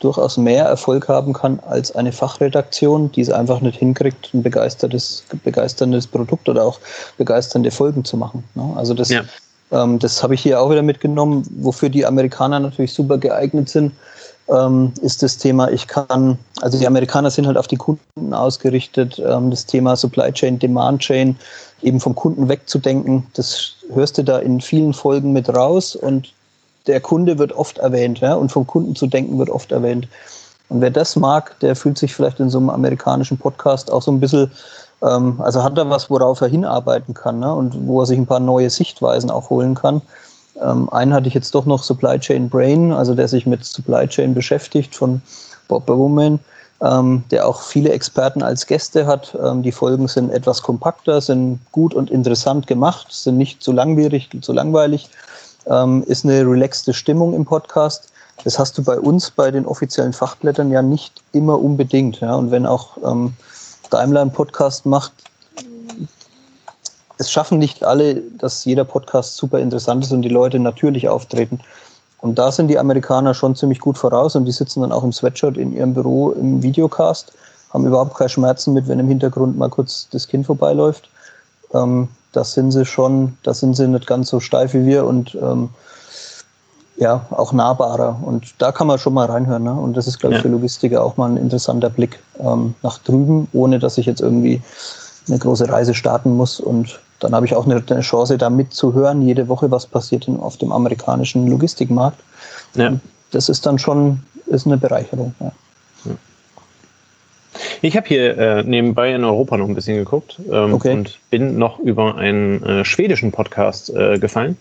durchaus 0.01 0.37
mehr 0.37 0.67
Erfolg 0.67 1.09
haben 1.09 1.33
kann 1.33 1.59
als 1.67 1.95
eine 1.95 2.13
Fachredaktion, 2.13 3.11
die 3.13 3.23
es 3.23 3.31
einfach 3.31 3.61
nicht 3.63 3.79
hinkriegt, 3.79 4.35
ein 4.35 4.43
begeistertes, 4.43 5.25
begeisterndes 5.43 6.07
Produkt 6.07 6.49
oder 6.51 6.65
auch 6.65 6.81
begeisternde 7.17 7.71
Folgen 7.71 8.05
zu 8.05 8.19
machen. 8.19 8.45
Ne? 8.55 8.73
Also 8.77 8.93
das 8.93 9.09
ja. 9.09 9.23
Ähm, 9.73 9.99
das 9.99 10.23
habe 10.23 10.35
ich 10.35 10.43
hier 10.43 10.61
auch 10.61 10.71
wieder 10.71 10.83
mitgenommen. 10.83 11.47
Wofür 11.59 11.89
die 11.89 12.05
Amerikaner 12.05 12.61
natürlich 12.61 12.93
super 12.93 13.19
geeignet 13.19 13.69
sind, 13.69 13.93
ähm, 14.51 14.93
ist 15.01 15.23
das 15.23 15.39
Thema, 15.39 15.71
ich 15.71 15.87
kann, 15.87 16.39
also 16.61 16.79
die 16.79 16.87
Amerikaner 16.87 17.31
sind 17.31 17.47
halt 17.47 17.57
auf 17.57 17.69
die 17.69 17.77
Kunden 17.77 18.35
ausgerichtet, 18.35 19.21
ähm, 19.25 19.51
das 19.51 19.67
Thema 19.67 19.97
Supply 19.97 20.33
Chain, 20.33 20.59
Demand 20.59 21.01
Chain, 21.01 21.37
eben 21.83 22.01
vom 22.01 22.15
Kunden 22.15 22.49
wegzudenken. 22.49 23.27
Das 23.35 23.75
hörst 23.93 24.19
du 24.19 24.25
da 24.25 24.39
in 24.39 24.61
vielen 24.61 24.93
Folgen 24.93 25.33
mit 25.33 25.49
raus 25.49 25.97
und 25.97 26.33
der 26.87 27.01
Kunde 27.01 27.39
wird 27.39 27.53
oft 27.53 27.79
erwähnt, 27.79 28.21
ja, 28.21 28.35
und 28.35 28.51
vom 28.51 28.67
Kunden 28.67 28.97
zu 28.97 29.07
denken 29.07 29.39
wird 29.39 29.51
oft 29.51 29.71
erwähnt. 29.71 30.09
Und 30.69 30.81
wer 30.81 30.91
das 30.91 31.17
mag, 31.17 31.59
der 31.61 31.77
fühlt 31.77 31.99
sich 31.99 32.15
vielleicht 32.15 32.41
in 32.41 32.49
so 32.49 32.59
einem 32.59 32.71
amerikanischen 32.71 33.39
Podcast 33.39 33.91
auch 33.91 34.03
so 34.03 34.11
ein 34.11 34.21
bisschen 34.21 34.51
ähm, 35.03 35.41
also 35.41 35.63
hat 35.63 35.79
er 35.79 35.89
was, 35.89 36.11
worauf 36.11 36.41
er 36.41 36.49
hinarbeiten 36.49 37.15
kann 37.15 37.41
ne? 37.41 37.55
und 37.55 37.87
wo 37.87 38.01
er 38.01 38.07
sich 38.07 38.19
ein 38.19 38.27
paar 38.27 38.41
neue 38.41 38.71
Sichtweisen 38.71 39.31
auch 39.31 39.51
holen 39.51 39.75
kann. 39.75 40.03
Ähm, 40.63 40.89
einen 40.91 41.15
hatte 41.15 41.29
ich 41.29 41.35
jetzt 41.35 41.55
doch 41.55 41.67
noch 41.67 41.83
Supply 41.83 42.19
Chain 42.19 42.49
Brain, 42.49 42.93
also 42.93 43.15
der 43.15 43.29
sich 43.29 43.47
mit 43.47 43.65
Supply 43.65 44.07
Chain 44.07 44.35
beschäftigt 44.35 44.95
von 44.95 45.23
Bob 45.69 45.87
Bowman, 45.87 46.39
ähm, 46.83 47.25
der 47.31 47.47
auch 47.47 47.63
viele 47.63 47.91
Experten 47.91 48.43
als 48.43 48.67
Gäste 48.67 49.07
hat. 49.07 49.37
Ähm, 49.43 49.63
die 49.63 49.73
Folgen 49.73 50.09
sind 50.09 50.31
etwas 50.31 50.63
kompakter, 50.63 51.21
sind 51.21 51.61
gut 51.73 51.95
und 51.95 52.11
interessant 52.11 52.67
gemacht, 52.67 53.13
sind 53.13 53.37
nicht 53.37 53.63
zu 53.63 53.73
langwierig, 53.73 54.31
zu 54.41 54.53
langweilig, 54.53 55.09
ähm, 55.67 56.05
ist 56.07 56.25
eine 56.25 56.41
relaxte 56.41 56.95
Stimmung 56.95 57.35
im 57.35 57.45
Podcast. 57.45 58.13
Das 58.45 58.59
hast 58.59 58.79
du 58.79 58.83
bei 58.83 58.99
uns 58.99 59.31
bei 59.31 59.51
den 59.51 59.67
offiziellen 59.67 60.13
Fachblättern 60.13 60.71
ja 60.71 60.83
nicht 60.83 61.23
immer 61.33 61.61
unbedingt. 61.61 62.21
Ja? 62.21 62.35
Und 62.35 62.51
wenn 62.51 62.67
auch 62.67 62.97
ähm, 63.05 63.35
Daimler 63.91 64.23
einen 64.23 64.33
Podcast 64.33 64.87
macht, 64.87 65.13
es 67.21 67.31
schaffen 67.31 67.59
nicht 67.59 67.85
alle, 67.85 68.23
dass 68.39 68.65
jeder 68.65 68.85
Podcast 68.85 69.37
super 69.37 69.59
interessant 69.59 70.03
ist 70.05 70.13
und 70.13 70.23
die 70.23 70.31
Leute 70.31 70.59
natürlich 70.59 71.07
auftreten. 71.09 71.61
Und 72.23 72.39
da 72.39 72.51
sind 72.51 72.69
die 72.69 72.79
Amerikaner 72.79 73.35
schon 73.35 73.55
ziemlich 73.55 73.79
gut 73.79 73.99
voraus 73.99 74.37
und 74.37 74.47
die 74.47 74.53
sitzen 74.53 74.81
dann 74.81 74.91
auch 74.91 75.05
im 75.05 75.13
Sweatshirt 75.13 75.59
in 75.59 75.75
ihrem 75.75 75.93
Büro 75.93 76.31
im 76.31 76.63
Videocast, 76.63 77.33
haben 77.75 77.87
überhaupt 77.87 78.17
keine 78.17 78.31
Schmerzen 78.31 78.73
mit, 78.73 78.89
wenn 78.89 78.99
im 78.99 79.09
Hintergrund 79.09 79.59
mal 79.59 79.69
kurz 79.69 80.09
das 80.11 80.29
Kind 80.29 80.47
vorbeiläuft. 80.47 81.11
Ähm, 81.75 82.09
das 82.33 82.55
sind 82.55 82.73
sie 82.73 82.87
schon, 82.87 83.37
da 83.43 83.53
sind 83.53 83.77
sie 83.77 83.87
nicht 83.87 84.07
ganz 84.07 84.31
so 84.31 84.41
steif 84.41 84.73
wie 84.73 84.87
wir 84.87 85.05
und 85.05 85.35
ähm, 85.35 85.69
ja, 86.97 87.27
auch 87.31 87.53
nahbarer. 87.53 88.19
Und 88.25 88.55
da 88.59 88.73
kann 88.73 88.87
man 88.87 88.99
schon 88.99 89.13
mal 89.13 89.27
reinhören. 89.27 89.65
Ne? 89.65 89.75
Und 89.75 89.95
das 89.95 90.07
ist, 90.07 90.21
glaube 90.21 90.37
ich, 90.37 90.39
ja. 90.39 90.43
für 90.43 90.49
Logistiker 90.49 91.05
auch 91.05 91.19
mal 91.19 91.31
ein 91.31 91.37
interessanter 91.37 91.91
Blick 91.91 92.19
ähm, 92.39 92.75
nach 92.83 92.97
drüben, 92.99 93.47
ohne 93.53 93.79
dass 93.79 93.99
ich 93.99 94.07
jetzt 94.07 94.23
irgendwie 94.23 94.63
eine 95.29 95.39
große 95.39 95.69
Reise 95.69 95.93
starten 95.93 96.37
muss. 96.37 96.61
Und 96.61 96.99
dann 97.21 97.35
habe 97.35 97.47
ich 97.47 97.55
auch 97.55 97.67
eine, 97.67 97.83
eine 97.89 98.01
Chance, 98.01 98.37
da 98.39 98.51
mitzuhören, 98.51 99.23
jede 99.23 99.49
Woche, 99.49 99.71
was 99.71 99.87
passiert 99.87 100.27
in, 100.27 100.39
auf 100.41 100.57
dem 100.57 100.73
amerikanischen 100.73 101.47
Logistikmarkt. 101.47 102.19
Ja. 102.75 102.93
das 103.31 103.49
ist 103.49 103.67
dann 103.67 103.79
schon 103.79 104.21
ist 104.47 104.67
eine 104.67 104.77
Bereicherung. 104.77 105.35
Ja. 105.41 105.53
Ich 107.83 107.97
habe 107.97 108.07
hier 108.07 108.39
äh, 108.39 108.63
nebenbei 108.63 109.15
in 109.15 109.25
Europa 109.25 109.57
noch 109.57 109.69
ein 109.69 109.75
bisschen 109.75 109.97
geguckt 109.97 110.39
ähm, 110.51 110.75
okay. 110.75 110.93
und 110.93 111.19
bin 111.31 111.59
noch 111.59 111.79
über 111.79 112.17
einen 112.17 112.63
äh, 112.63 112.85
schwedischen 112.85 113.33
Podcast 113.33 113.91
äh, 113.91 114.19
gefallen. 114.19 114.57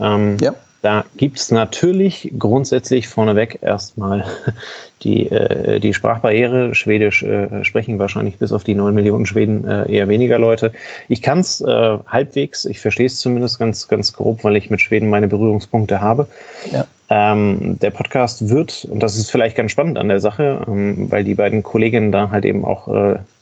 Ähm, 0.00 0.36
ja. 0.40 0.54
Da 0.80 1.04
gibt 1.16 1.38
es 1.38 1.50
natürlich 1.50 2.32
grundsätzlich 2.38 3.08
vorneweg 3.08 3.58
erstmal 3.62 4.24
die, 5.02 5.28
äh, 5.28 5.80
die 5.80 5.92
Sprachbarriere. 5.92 6.74
Schwedisch 6.74 7.22
äh, 7.22 7.64
sprechen 7.64 7.98
wahrscheinlich 7.98 8.38
bis 8.38 8.52
auf 8.52 8.62
die 8.62 8.74
9 8.74 8.94
Millionen 8.94 9.26
Schweden 9.26 9.66
äh, 9.66 9.90
eher 9.90 10.08
weniger 10.08 10.38
Leute. 10.38 10.72
Ich 11.08 11.20
kann 11.20 11.40
es 11.40 11.60
äh, 11.60 11.98
halbwegs, 12.06 12.64
ich 12.64 12.80
verstehe 12.80 13.06
es 13.06 13.18
zumindest 13.18 13.58
ganz, 13.58 13.88
ganz 13.88 14.12
grob, 14.12 14.44
weil 14.44 14.56
ich 14.56 14.70
mit 14.70 14.80
Schweden 14.80 15.10
meine 15.10 15.26
Berührungspunkte 15.26 16.00
habe. 16.00 16.28
Ja. 16.70 16.86
Ähm, 17.10 17.78
der 17.80 17.90
Podcast 17.90 18.48
wird, 18.48 18.86
und 18.90 19.02
das 19.02 19.16
ist 19.16 19.30
vielleicht 19.30 19.56
ganz 19.56 19.72
spannend 19.72 19.98
an 19.98 20.08
der 20.08 20.20
Sache, 20.20 20.64
ähm, 20.68 21.10
weil 21.10 21.24
die 21.24 21.34
beiden 21.34 21.62
Kolleginnen 21.62 22.12
da 22.12 22.30
halt 22.30 22.44
eben 22.44 22.64
auch 22.64 22.86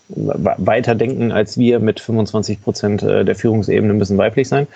weiter 0.09 0.95
denken 0.95 1.33
als 1.33 1.59
wir 1.59 1.81
mit 1.81 1.99
25 2.01 2.63
Prozent 2.63 3.03
äh, 3.03 3.25
der 3.25 3.35
Führungsebene 3.35 3.93
müssen 3.93 4.17
weiblich 4.19 4.49
sein. 4.49 4.67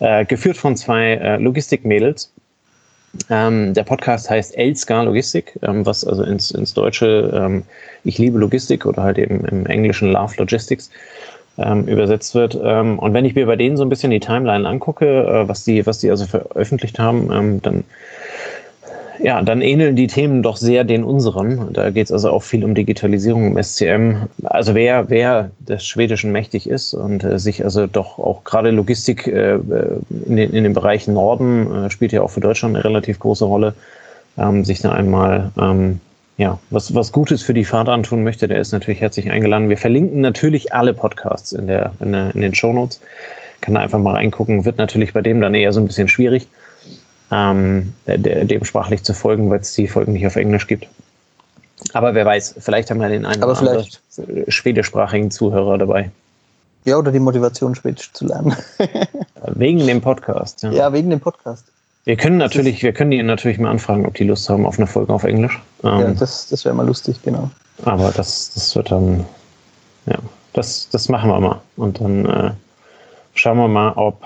Äh, 0.00 0.24
geführt 0.24 0.56
von 0.56 0.76
zwei 0.76 1.12
äh, 1.12 1.36
Logistikmädels. 1.36 2.32
Ähm, 3.28 3.74
der 3.74 3.82
Podcast 3.84 4.30
heißt 4.30 4.56
Elska 4.56 5.02
Logistik, 5.02 5.58
ähm, 5.62 5.84
was 5.84 6.04
also 6.04 6.22
ins, 6.22 6.50
ins 6.52 6.74
Deutsche 6.74 7.30
ähm, 7.34 7.64
Ich 8.04 8.18
liebe 8.18 8.38
Logistik 8.38 8.86
oder 8.86 9.02
halt 9.02 9.18
eben 9.18 9.44
im 9.44 9.66
Englischen 9.66 10.12
Love 10.12 10.34
Logistics 10.38 10.90
übersetzt 11.56 12.34
wird. 12.34 12.54
Und 12.54 13.12
wenn 13.12 13.26
ich 13.26 13.34
mir 13.34 13.44
bei 13.44 13.56
denen 13.56 13.76
so 13.76 13.82
ein 13.82 13.90
bisschen 13.90 14.10
die 14.10 14.20
Timeline 14.20 14.66
angucke, 14.66 15.44
was 15.46 15.64
die, 15.64 15.84
was 15.84 15.98
die 15.98 16.08
also 16.08 16.24
veröffentlicht 16.24 16.98
haben, 16.98 17.60
dann 17.60 17.84
ja, 19.22 19.42
dann 19.42 19.60
ähneln 19.60 19.96
die 19.96 20.06
Themen 20.06 20.42
doch 20.42 20.56
sehr 20.56 20.84
den 20.84 21.04
unseren. 21.04 21.72
Da 21.72 21.90
geht 21.90 22.06
es 22.06 22.12
also 22.12 22.30
auch 22.30 22.42
viel 22.42 22.64
um 22.64 22.74
Digitalisierung 22.74 23.48
im 23.48 23.62
SCM. 23.62 24.28
Also 24.44 24.74
wer, 24.74 25.10
wer 25.10 25.50
des 25.60 25.84
Schwedischen 25.84 26.32
mächtig 26.32 26.68
ist 26.68 26.94
und 26.94 27.22
äh, 27.24 27.38
sich 27.38 27.64
also 27.64 27.86
doch 27.86 28.18
auch 28.18 28.44
gerade 28.44 28.70
Logistik 28.70 29.26
äh, 29.26 29.58
in, 30.26 30.36
den, 30.36 30.52
in 30.52 30.64
den 30.64 30.72
Bereichen 30.72 31.14
Norden 31.14 31.86
äh, 31.86 31.90
spielt 31.90 32.12
ja 32.12 32.22
auch 32.22 32.30
für 32.30 32.40
Deutschland 32.40 32.74
eine 32.74 32.84
relativ 32.84 33.18
große 33.18 33.44
Rolle, 33.44 33.74
ähm, 34.38 34.64
sich 34.64 34.80
da 34.80 34.92
einmal 34.92 35.50
ähm, 35.60 36.00
ja, 36.38 36.58
was, 36.70 36.94
was 36.94 37.12
Gutes 37.12 37.42
für 37.42 37.52
die 37.52 37.66
Fahrt 37.66 37.90
antun 37.90 38.24
möchte, 38.24 38.48
der 38.48 38.60
ist 38.60 38.72
natürlich 38.72 39.02
herzlich 39.02 39.30
eingeladen. 39.30 39.68
Wir 39.68 39.76
verlinken 39.76 40.22
natürlich 40.22 40.72
alle 40.72 40.94
Podcasts 40.94 41.52
in, 41.52 41.66
der, 41.66 41.92
in, 42.00 42.12
der, 42.12 42.34
in 42.34 42.40
den 42.40 42.54
Shownotes. 42.54 43.02
Kann 43.60 43.74
da 43.74 43.80
einfach 43.80 43.98
mal 43.98 44.14
reingucken. 44.14 44.64
Wird 44.64 44.78
natürlich 44.78 45.12
bei 45.12 45.20
dem 45.20 45.42
dann 45.42 45.54
eher 45.54 45.70
so 45.74 45.80
ein 45.80 45.86
bisschen 45.86 46.08
schwierig 46.08 46.48
ähm, 47.30 47.92
dem 48.06 48.64
sprachlich 48.64 49.02
zu 49.02 49.14
folgen, 49.14 49.50
weil 49.50 49.60
es 49.60 49.72
die 49.74 49.88
Folgen 49.88 50.12
nicht 50.12 50.26
auf 50.26 50.36
Englisch 50.36 50.66
gibt. 50.66 50.88
Aber 51.92 52.14
wer 52.14 52.26
weiß, 52.26 52.56
vielleicht 52.58 52.90
haben 52.90 53.00
wir 53.00 53.08
den 53.08 53.24
einen 53.24 53.42
Aber 53.42 53.52
oder 53.52 53.60
anderen 53.60 53.86
schwedischsprachigen 54.48 55.30
Zuhörer 55.30 55.78
dabei. 55.78 56.10
Ja, 56.84 56.96
oder 56.96 57.12
die 57.12 57.20
Motivation, 57.20 57.74
Schwedisch 57.74 58.12
zu 58.12 58.26
lernen. 58.26 58.56
wegen 59.54 59.86
dem 59.86 60.00
Podcast. 60.00 60.62
Ja. 60.62 60.72
ja, 60.72 60.92
wegen 60.92 61.10
dem 61.10 61.20
Podcast. 61.20 61.66
Wir 62.04 62.16
können 62.16 62.38
natürlich, 62.38 62.82
wir 62.82 62.92
können 62.92 63.10
die 63.10 63.22
natürlich 63.22 63.58
mal 63.58 63.70
anfragen, 63.70 64.06
ob 64.06 64.14
die 64.14 64.24
Lust 64.24 64.48
haben 64.48 64.64
auf 64.64 64.78
eine 64.78 64.86
Folge 64.86 65.12
auf 65.12 65.24
Englisch. 65.24 65.60
Ähm, 65.84 66.00
ja, 66.00 66.10
das, 66.12 66.48
das 66.48 66.64
wäre 66.64 66.74
mal 66.74 66.86
lustig, 66.86 67.20
genau. 67.22 67.50
Aber 67.84 68.10
das, 68.10 68.52
das 68.54 68.74
wird 68.74 68.90
dann, 68.90 69.26
ja, 70.06 70.16
das, 70.54 70.88
das 70.90 71.08
machen 71.10 71.28
wir 71.28 71.38
mal. 71.40 71.60
Und 71.76 72.00
dann 72.00 72.26
äh, 72.26 72.50
schauen 73.34 73.58
wir 73.58 73.68
mal, 73.68 73.92
ob, 73.92 74.22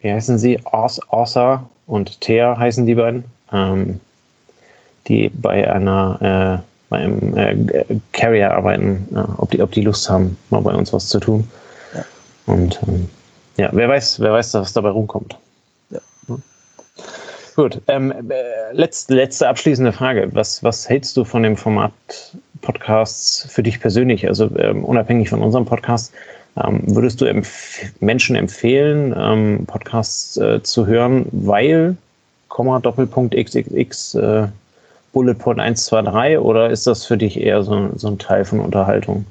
wie 0.00 0.12
heißen 0.12 0.38
sie? 0.38 0.60
Außer 0.66 1.64
und 1.86 2.20
Thea 2.20 2.56
heißen 2.58 2.86
die 2.86 2.94
beiden, 2.94 3.24
ähm, 3.52 4.00
die 5.08 5.30
bei 5.30 5.70
einer 5.70 6.62
äh, 6.62 6.72
bei 6.92 6.98
einem 6.98 7.36
äh, 7.38 7.56
Carrier 8.12 8.54
arbeiten, 8.54 9.08
äh, 9.14 9.24
ob, 9.38 9.50
die, 9.50 9.62
ob 9.62 9.72
die 9.72 9.80
Lust 9.80 10.10
haben, 10.10 10.36
mal 10.50 10.60
bei 10.60 10.74
uns 10.74 10.92
was 10.92 11.08
zu 11.08 11.20
tun. 11.20 11.48
Ja. 11.94 12.04
Und 12.44 12.78
ähm, 12.86 13.08
ja, 13.56 13.70
wer 13.72 13.88
weiß, 13.88 14.20
wer 14.20 14.32
weiß, 14.32 14.52
was 14.54 14.74
dabei 14.74 14.90
rumkommt. 14.90 15.38
Ja. 15.88 16.00
Gut, 17.56 17.80
ähm, 17.88 18.12
äh, 18.12 18.72
letzte, 18.72 19.14
letzte 19.14 19.48
abschließende 19.48 19.92
Frage. 19.92 20.28
Was, 20.32 20.62
was 20.62 20.86
hältst 20.86 21.16
du 21.16 21.24
von 21.24 21.42
dem 21.42 21.56
Format 21.56 21.92
Podcasts 22.60 23.46
für 23.50 23.62
dich 23.62 23.80
persönlich? 23.80 24.28
Also 24.28 24.54
ähm, 24.58 24.84
unabhängig 24.84 25.30
von 25.30 25.40
unserem 25.40 25.64
Podcast, 25.64 26.12
würdest 26.54 27.20
du 27.20 27.24
empf 27.24 27.78
Menschen 28.00 28.36
empfehlen, 28.36 29.14
ähm, 29.16 29.64
Podcasts 29.66 30.36
äh, 30.36 30.62
zu 30.62 30.86
hören, 30.86 31.26
weil, 31.32 31.96
Komma, 32.48 32.78
Doppelpunkt 32.80 33.34
XXX, 33.34 34.14
äh, 34.14 34.48
Bullet 35.12 35.34
Point 35.34 35.60
1, 35.60 35.84
2, 35.86 36.02
3 36.02 36.40
oder 36.40 36.70
ist 36.70 36.86
das 36.86 37.04
für 37.04 37.16
dich 37.16 37.40
eher 37.40 37.62
so, 37.62 37.90
so 37.96 38.08
ein 38.08 38.18
Teil 38.18 38.44
von 38.44 38.60
Unterhaltung? 38.60 39.24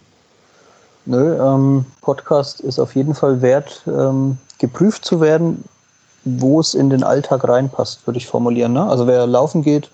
Nö, 1.05 1.35
ähm, 1.35 1.85
Podcast 2.01 2.59
ist 2.59 2.79
auf 2.79 2.95
jeden 2.95 3.15
Fall 3.15 3.41
wert, 3.41 3.83
ähm, 3.87 4.37
geprüft 4.59 5.05
zu 5.05 5.21
werden, 5.21 5.63
wo 6.23 6.59
es 6.59 6.75
in 6.75 6.91
den 6.91 7.03
Alltag 7.03 7.47
reinpasst, 7.47 8.05
würde 8.05 8.17
ich 8.17 8.27
formulieren. 8.27 8.73
Ne? 8.73 8.83
Also 8.83 9.07
wer 9.07 9.25
laufen 9.25 9.63
geht 9.63 9.89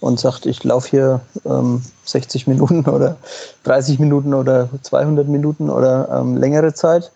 und 0.00 0.20
sagt, 0.20 0.46
ich 0.46 0.62
laufe 0.64 0.88
hier 0.88 1.20
ähm, 1.44 1.82
60 2.04 2.46
Minuten 2.48 2.84
oder 2.88 3.16
30 3.64 3.98
Minuten 3.98 4.34
oder 4.34 4.68
200 4.82 5.28
Minuten 5.28 5.70
oder 5.70 6.08
ähm, 6.12 6.36
längere 6.36 6.74
Zeit, 6.74 7.10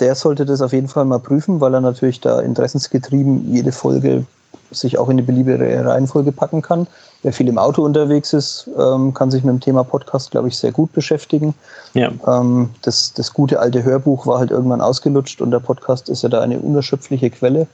der 0.00 0.14
sollte 0.14 0.46
das 0.46 0.60
auf 0.60 0.72
jeden 0.72 0.88
Fall 0.88 1.04
mal 1.04 1.18
prüfen, 1.18 1.60
weil 1.60 1.74
er 1.74 1.80
natürlich 1.80 2.20
da 2.20 2.40
interessensgetrieben 2.40 3.52
jede 3.52 3.72
Folge 3.72 4.26
sich 4.70 4.98
auch 4.98 5.08
in 5.08 5.12
eine 5.12 5.22
beliebige 5.22 5.84
Reihenfolge 5.84 6.32
packen 6.32 6.62
kann. 6.62 6.86
Wer 7.22 7.32
viel 7.32 7.48
im 7.48 7.58
Auto 7.58 7.82
unterwegs 7.82 8.32
ist, 8.32 8.68
ähm, 8.78 9.12
kann 9.14 9.30
sich 9.30 9.42
mit 9.42 9.52
dem 9.52 9.60
Thema 9.60 9.82
Podcast, 9.82 10.30
glaube 10.30 10.48
ich, 10.48 10.56
sehr 10.56 10.72
gut 10.72 10.92
beschäftigen. 10.92 11.54
Ja. 11.94 12.10
Ähm, 12.26 12.70
das, 12.82 13.12
das 13.14 13.32
gute 13.32 13.60
alte 13.60 13.82
Hörbuch 13.82 14.26
war 14.26 14.38
halt 14.38 14.50
irgendwann 14.50 14.80
ausgelutscht 14.80 15.40
und 15.40 15.50
der 15.50 15.58
Podcast 15.58 16.08
ist 16.08 16.22
ja 16.22 16.28
da 16.28 16.40
eine 16.40 16.58
unerschöpfliche 16.58 17.30
Quelle, 17.30 17.66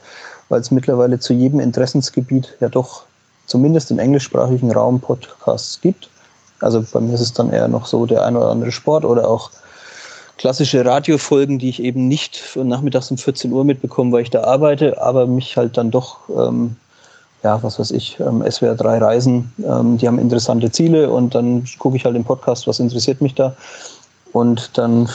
weil 0.49 0.61
es 0.61 0.71
mittlerweile 0.71 1.19
zu 1.19 1.33
jedem 1.33 1.59
Interessensgebiet 1.59 2.55
ja 2.59 2.69
doch 2.69 3.03
zumindest 3.45 3.91
im 3.91 3.99
englischsprachigen 3.99 4.71
Raum 4.71 4.99
Podcasts 4.99 5.79
gibt. 5.81 6.09
Also 6.59 6.83
bei 6.91 6.99
mir 6.99 7.13
ist 7.13 7.21
es 7.21 7.33
dann 7.33 7.51
eher 7.51 7.67
noch 7.67 7.85
so 7.85 8.05
der 8.05 8.25
ein 8.25 8.35
oder 8.35 8.49
andere 8.49 8.71
Sport 8.71 9.05
oder 9.05 9.27
auch 9.27 9.51
klassische 10.37 10.85
Radiofolgen, 10.85 11.59
die 11.59 11.69
ich 11.69 11.81
eben 11.81 12.07
nicht 12.07 12.41
nachmittags 12.55 13.11
um 13.11 13.17
14 13.17 13.51
Uhr 13.51 13.63
mitbekomme, 13.63 14.11
weil 14.11 14.23
ich 14.23 14.29
da 14.29 14.43
arbeite, 14.43 15.01
aber 15.01 15.27
mich 15.27 15.55
halt 15.57 15.77
dann 15.77 15.91
doch 15.91 16.19
ähm, 16.29 16.75
ja, 17.45 17.61
was 17.61 17.77
weiß 17.77 17.91
ich, 17.91 18.19
ähm, 18.19 18.43
SWR 18.49 18.73
3 18.73 18.97
Reisen, 18.97 19.53
ähm, 19.63 19.99
die 19.99 20.07
haben 20.07 20.17
interessante 20.17 20.71
Ziele 20.71 21.11
und 21.11 21.35
dann 21.35 21.63
gucke 21.77 21.95
ich 21.95 22.03
halt 22.03 22.15
im 22.15 22.23
Podcast, 22.23 22.65
was 22.65 22.79
interessiert 22.79 23.21
mich 23.21 23.35
da. 23.35 23.55
Und 24.33 24.75
dann 24.79 25.07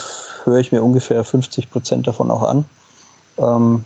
höre 0.45 0.61
ich 0.61 0.71
mir 0.71 0.85
ungefähr 0.85 1.25
50 1.25 1.71
Prozent 1.71 2.07
davon 2.07 2.31
auch 2.31 2.43
an. 2.43 2.65
Ähm, 3.37 3.85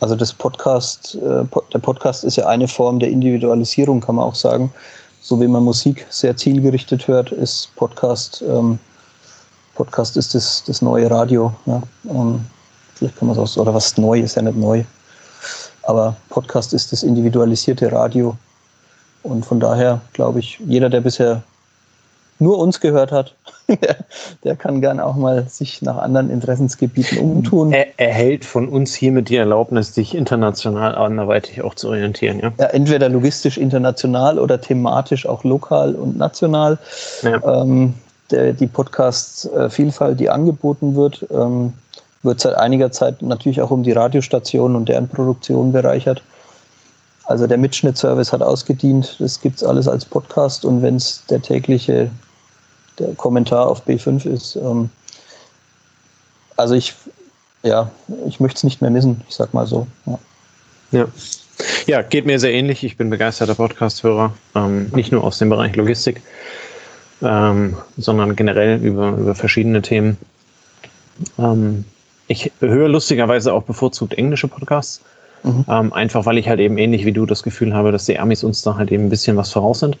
also 0.00 0.16
das 0.16 0.32
Podcast, 0.32 1.14
äh, 1.16 1.44
der 1.72 1.78
Podcast 1.78 2.24
ist 2.24 2.36
ja 2.36 2.46
eine 2.46 2.68
Form 2.68 2.98
der 2.98 3.10
Individualisierung, 3.10 4.00
kann 4.00 4.16
man 4.16 4.24
auch 4.24 4.34
sagen. 4.34 4.72
So 5.20 5.40
wie 5.40 5.48
man 5.48 5.64
Musik 5.64 6.06
sehr 6.10 6.36
zielgerichtet 6.36 7.08
hört, 7.08 7.32
ist 7.32 7.74
Podcast, 7.76 8.42
ähm, 8.46 8.78
Podcast 9.74 10.16
ist 10.16 10.34
das, 10.34 10.62
das 10.66 10.82
neue 10.82 11.10
Radio. 11.10 11.52
Ja. 11.66 11.82
Ähm, 12.08 12.44
vielleicht 12.94 13.16
kann 13.16 13.28
man 13.28 13.38
es 13.38 13.56
auch, 13.56 13.60
oder 13.60 13.74
was 13.74 13.96
neu 13.96 14.20
ist 14.20 14.36
ja 14.36 14.42
nicht 14.42 14.56
neu. 14.56 14.84
Aber 15.84 16.16
Podcast 16.28 16.74
ist 16.74 16.92
das 16.92 17.02
individualisierte 17.02 17.90
Radio. 17.90 18.36
Und 19.22 19.46
von 19.46 19.60
daher 19.60 20.00
glaube 20.12 20.40
ich, 20.40 20.60
jeder, 20.66 20.90
der 20.90 21.00
bisher 21.00 21.42
nur 22.44 22.58
uns 22.58 22.80
gehört 22.80 23.10
hat, 23.10 23.34
der, 23.68 23.96
der, 24.44 24.56
kann 24.56 24.80
gern 24.80 25.00
auch 25.00 25.16
mal 25.16 25.48
sich 25.48 25.82
nach 25.82 25.96
anderen 25.96 26.30
Interessensgebieten 26.30 27.18
umtun. 27.18 27.72
Er 27.72 27.98
erhält 27.98 28.44
von 28.44 28.68
uns 28.68 28.94
hiermit 28.94 29.30
die 29.30 29.36
Erlaubnis, 29.36 29.94
sich 29.94 30.14
international 30.14 30.94
anderweitig 30.94 31.62
auch 31.62 31.74
zu 31.74 31.88
orientieren. 31.88 32.40
Ja? 32.40 32.52
ja 32.58 32.66
entweder 32.66 33.08
logistisch 33.08 33.56
international 33.56 34.38
oder 34.38 34.60
thematisch 34.60 35.26
auch 35.26 35.44
lokal 35.44 35.94
und 35.94 36.16
national. 36.16 36.78
Ja. 37.22 37.62
Ähm, 37.62 37.94
der, 38.30 38.52
die 38.52 38.66
Podcast-Vielfalt, 38.66 40.20
die 40.20 40.30
angeboten 40.30 40.94
wird, 40.94 41.26
ähm, 41.30 41.72
wird 42.22 42.40
seit 42.40 42.54
einiger 42.54 42.90
Zeit 42.90 43.22
natürlich 43.22 43.60
auch 43.60 43.70
um 43.70 43.82
die 43.82 43.92
Radiostationen 43.92 44.76
und 44.76 44.88
deren 44.88 45.08
Produktion 45.08 45.72
bereichert. 45.72 46.22
Also 47.26 47.46
der 47.46 47.58
Mitschnittservice 47.58 48.32
hat 48.32 48.42
ausgedient, 48.42 49.16
das 49.18 49.40
gibt 49.40 49.56
es 49.56 49.64
alles 49.64 49.88
als 49.88 50.04
Podcast 50.04 50.64
und 50.64 50.82
wenn 50.82 50.96
es 50.96 51.24
der 51.30 51.40
tägliche 51.40 52.10
der 52.98 53.14
Kommentar 53.14 53.68
auf 53.68 53.86
B5 53.86 54.26
ist, 54.26 54.56
ähm, 54.56 54.90
also 56.56 56.74
ich, 56.74 56.94
ja, 57.62 57.90
ich 58.26 58.40
möchte 58.40 58.58
es 58.58 58.64
nicht 58.64 58.80
mehr 58.80 58.90
missen, 58.90 59.22
ich 59.28 59.34
sag 59.34 59.54
mal 59.54 59.66
so. 59.66 59.86
Ja. 60.06 60.18
ja. 60.92 61.08
ja 61.86 62.02
geht 62.02 62.26
mir 62.26 62.38
sehr 62.38 62.52
ähnlich. 62.52 62.84
Ich 62.84 62.96
bin 62.96 63.10
begeisterter 63.10 63.54
Podcast-Hörer, 63.54 64.32
ähm, 64.54 64.90
nicht 64.94 65.12
nur 65.12 65.24
aus 65.24 65.38
dem 65.38 65.50
Bereich 65.50 65.74
Logistik, 65.76 66.22
ähm, 67.22 67.76
sondern 67.96 68.36
generell 68.36 68.80
über, 68.82 69.10
über 69.10 69.34
verschiedene 69.34 69.82
Themen. 69.82 70.16
Ähm, 71.38 71.84
ich 72.26 72.52
höre 72.60 72.88
lustigerweise 72.88 73.52
auch 73.52 73.64
bevorzugt 73.64 74.14
englische 74.14 74.48
Podcasts. 74.48 75.00
Mhm. 75.42 75.64
Ähm, 75.68 75.92
einfach 75.92 76.24
weil 76.24 76.38
ich 76.38 76.48
halt 76.48 76.58
eben 76.60 76.78
ähnlich 76.78 77.04
wie 77.04 77.12
du 77.12 77.26
das 77.26 77.42
Gefühl 77.42 77.74
habe, 77.74 77.92
dass 77.92 78.06
die 78.06 78.18
Amis 78.18 78.42
uns 78.44 78.62
da 78.62 78.76
halt 78.76 78.90
eben 78.90 79.04
ein 79.04 79.10
bisschen 79.10 79.36
was 79.36 79.52
voraus 79.52 79.80
sind. 79.80 79.98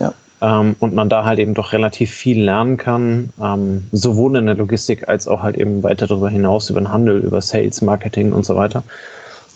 Ja. 0.00 0.12
Ähm, 0.42 0.76
und 0.80 0.94
man 0.94 1.08
da 1.08 1.24
halt 1.24 1.38
eben 1.38 1.54
doch 1.54 1.72
relativ 1.72 2.10
viel 2.10 2.42
lernen 2.42 2.76
kann, 2.76 3.30
ähm, 3.42 3.86
sowohl 3.92 4.36
in 4.36 4.46
der 4.46 4.54
Logistik 4.54 5.08
als 5.08 5.28
auch 5.28 5.42
halt 5.42 5.56
eben 5.56 5.82
weiter 5.82 6.06
darüber 6.06 6.30
hinaus 6.30 6.70
über 6.70 6.80
den 6.80 6.90
Handel, 6.90 7.18
über 7.18 7.42
Sales, 7.42 7.82
Marketing 7.82 8.32
und 8.32 8.46
so 8.46 8.56
weiter. 8.56 8.82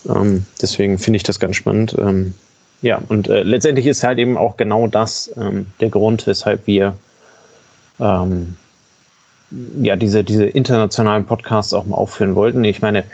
Ähm, 0.07 0.45
deswegen 0.61 0.99
finde 0.99 1.17
ich 1.17 1.23
das 1.23 1.39
ganz 1.39 1.55
spannend. 1.55 1.95
Ähm, 1.97 2.35
ja, 2.81 2.99
und 3.07 3.27
äh, 3.27 3.41
letztendlich 3.41 3.87
ist 3.87 4.03
halt 4.03 4.19
eben 4.19 4.37
auch 4.37 4.57
genau 4.57 4.85
das 4.85 5.31
ähm, 5.37 5.65
der 5.79 5.89
Grund, 5.89 6.27
weshalb 6.27 6.67
wir 6.67 6.95
ähm, 7.99 8.55
ja, 9.81 9.95
diese, 9.95 10.23
diese 10.23 10.45
internationalen 10.45 11.25
Podcasts 11.25 11.73
auch 11.73 11.85
mal 11.85 11.95
aufführen 11.95 12.35
wollten. 12.35 12.63
Ich 12.63 12.81
meine, 12.81 13.05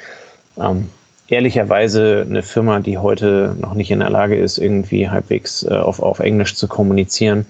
ehrlicherweise 1.32 2.26
eine 2.30 2.44
Firma, 2.44 2.80
die 2.80 2.98
heute 2.98 3.56
noch 3.60 3.74
nicht 3.74 3.90
in 3.90 4.00
der 4.00 4.10
Lage 4.10 4.36
ist, 4.36 4.58
irgendwie 4.58 5.10
halbwegs 5.10 5.64
äh, 5.64 5.74
auf, 5.74 6.02
auf 6.02 6.20
Englisch 6.20 6.56
zu 6.56 6.68
kommunizieren, 6.68 7.46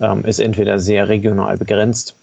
ähm, 0.00 0.24
ist 0.24 0.40
entweder 0.40 0.78
sehr 0.78 1.08
regional 1.08 1.56
begrenzt. 1.56 2.14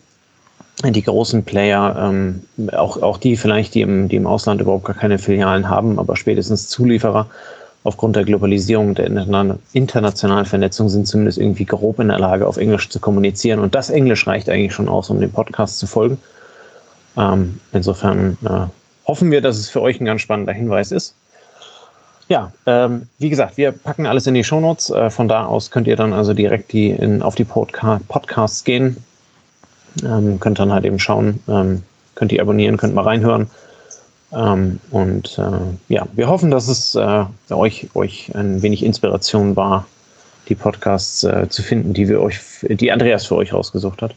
Die 0.84 1.04
großen 1.04 1.44
Player, 1.44 1.96
ähm, 2.10 2.42
auch, 2.74 3.02
auch 3.02 3.18
die 3.18 3.38
vielleicht, 3.38 3.76
die 3.76 3.82
im, 3.82 4.10
die 4.10 4.18
im 4.18 4.28
Ausland 4.28 4.60
überhaupt 4.62 4.86
gar 4.86 4.96
keine 4.96 5.18
Filialen 5.18 5.70
haben, 5.70 6.00
aber 6.00 6.16
spätestens 6.18 6.68
Zulieferer, 6.68 7.28
aufgrund 7.86 8.16
der 8.16 8.26
Globalisierung, 8.26 8.96
der 8.96 9.06
internationalen 9.74 10.46
Vernetzung 10.46 10.90
sind 10.90 11.08
zumindest 11.08 11.38
irgendwie 11.38 11.66
grob 11.66 12.00
in 12.00 12.08
der 12.08 12.18
Lage, 12.20 12.48
auf 12.48 12.58
Englisch 12.58 12.90
zu 12.90 13.00
kommunizieren. 13.00 13.60
Und 13.60 13.76
das 13.76 13.92
Englisch 13.92 14.26
reicht 14.26 14.50
eigentlich 14.50 14.74
schon 14.74 14.90
aus, 14.90 15.12
um 15.12 15.22
dem 15.22 15.32
Podcast 15.32 15.78
zu 15.78 15.86
folgen. 15.86 16.18
Ähm, 17.16 17.60
insofern 17.74 18.38
äh, 18.44 19.08
hoffen 19.08 19.30
wir, 19.30 19.40
dass 19.40 19.58
es 19.58 19.70
für 19.70 19.82
euch 19.82 20.02
ein 20.02 20.06
ganz 20.06 20.22
spannender 20.22 20.52
Hinweis 20.52 20.92
ist. 20.92 21.16
Ja, 22.28 22.52
ähm, 22.66 23.08
wie 23.20 23.30
gesagt, 23.30 23.58
wir 23.58 23.72
packen 23.72 24.08
alles 24.08 24.26
in 24.26 24.34
die 24.34 24.44
Shownotes. 24.44 24.90
Äh, 24.90 25.10
von 25.10 25.28
da 25.28 25.46
aus 25.46 25.70
könnt 25.70 25.88
ihr 25.88 25.96
dann 25.96 26.14
also 26.14 26.34
direkt 26.34 26.74
die 26.74 26.90
in, 26.90 27.22
auf 27.22 27.36
die 27.36 27.44
Podca 27.44 28.02
Podcasts 28.08 28.64
gehen. 28.64 28.98
Ähm, 30.04 30.40
könnt 30.40 30.60
dann 30.60 30.74
halt 30.74 30.86
eben 30.86 31.00
schauen, 31.00 31.42
ähm, 31.48 31.84
könnt 32.16 32.32
ihr 32.32 32.42
abonnieren, 32.42 32.78
könnt 32.78 32.96
mal 32.96 33.04
reinhören. 33.04 33.50
Ähm, 34.34 34.80
und 34.92 35.38
äh, 35.38 35.94
ja, 35.94 36.08
wir 36.14 36.28
hoffen, 36.28 36.52
dass 36.52 36.68
es 36.68 36.96
äh, 36.96 37.26
euch, 37.50 37.90
euch 37.94 38.32
ein 38.36 38.62
wenig 38.62 38.84
Inspiration 38.84 39.56
war, 39.56 39.86
die 40.50 40.56
Podcasts 40.56 41.24
äh, 41.24 41.48
zu 41.50 41.64
finden, 41.64 41.94
die 41.94 42.10
wir 42.10 42.22
euch, 42.22 42.40
die 42.64 42.92
Andreas 42.92 43.26
für 43.26 43.36
euch 43.36 43.54
rausgesucht 43.54 44.02
hat. 44.02 44.16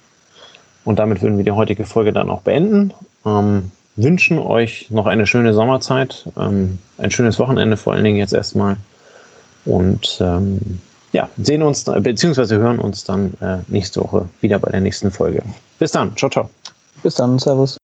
Und 0.84 0.98
damit 0.98 1.22
würden 1.22 1.36
wir 1.36 1.44
die 1.44 1.52
heutige 1.52 1.84
Folge 1.84 2.12
dann 2.12 2.30
auch 2.30 2.40
beenden. 2.40 2.92
Ähm, 3.24 3.70
wünschen 3.98 4.38
euch 4.38 4.90
noch 4.90 5.06
eine 5.06 5.26
schöne 5.26 5.52
Sommerzeit, 5.52 6.26
ähm, 6.38 6.78
ein 6.96 7.10
schönes 7.10 7.38
Wochenende 7.38 7.76
vor 7.76 7.92
allen 7.92 8.04
Dingen 8.04 8.16
jetzt 8.16 8.32
erstmal. 8.32 8.76
Und 9.64 10.18
ähm, 10.20 10.80
ja, 11.12 11.28
sehen 11.36 11.62
uns 11.62 11.84
beziehungsweise 11.84 12.58
hören 12.58 12.78
uns 12.78 13.04
dann 13.04 13.34
äh, 13.40 13.58
nächste 13.66 14.00
Woche 14.00 14.28
wieder 14.40 14.58
bei 14.58 14.70
der 14.70 14.80
nächsten 14.80 15.10
Folge. 15.10 15.42
Bis 15.78 15.92
dann, 15.92 16.16
ciao, 16.16 16.30
ciao. 16.30 16.48
Bis 17.02 17.14
dann, 17.14 17.38
Servus. 17.38 17.78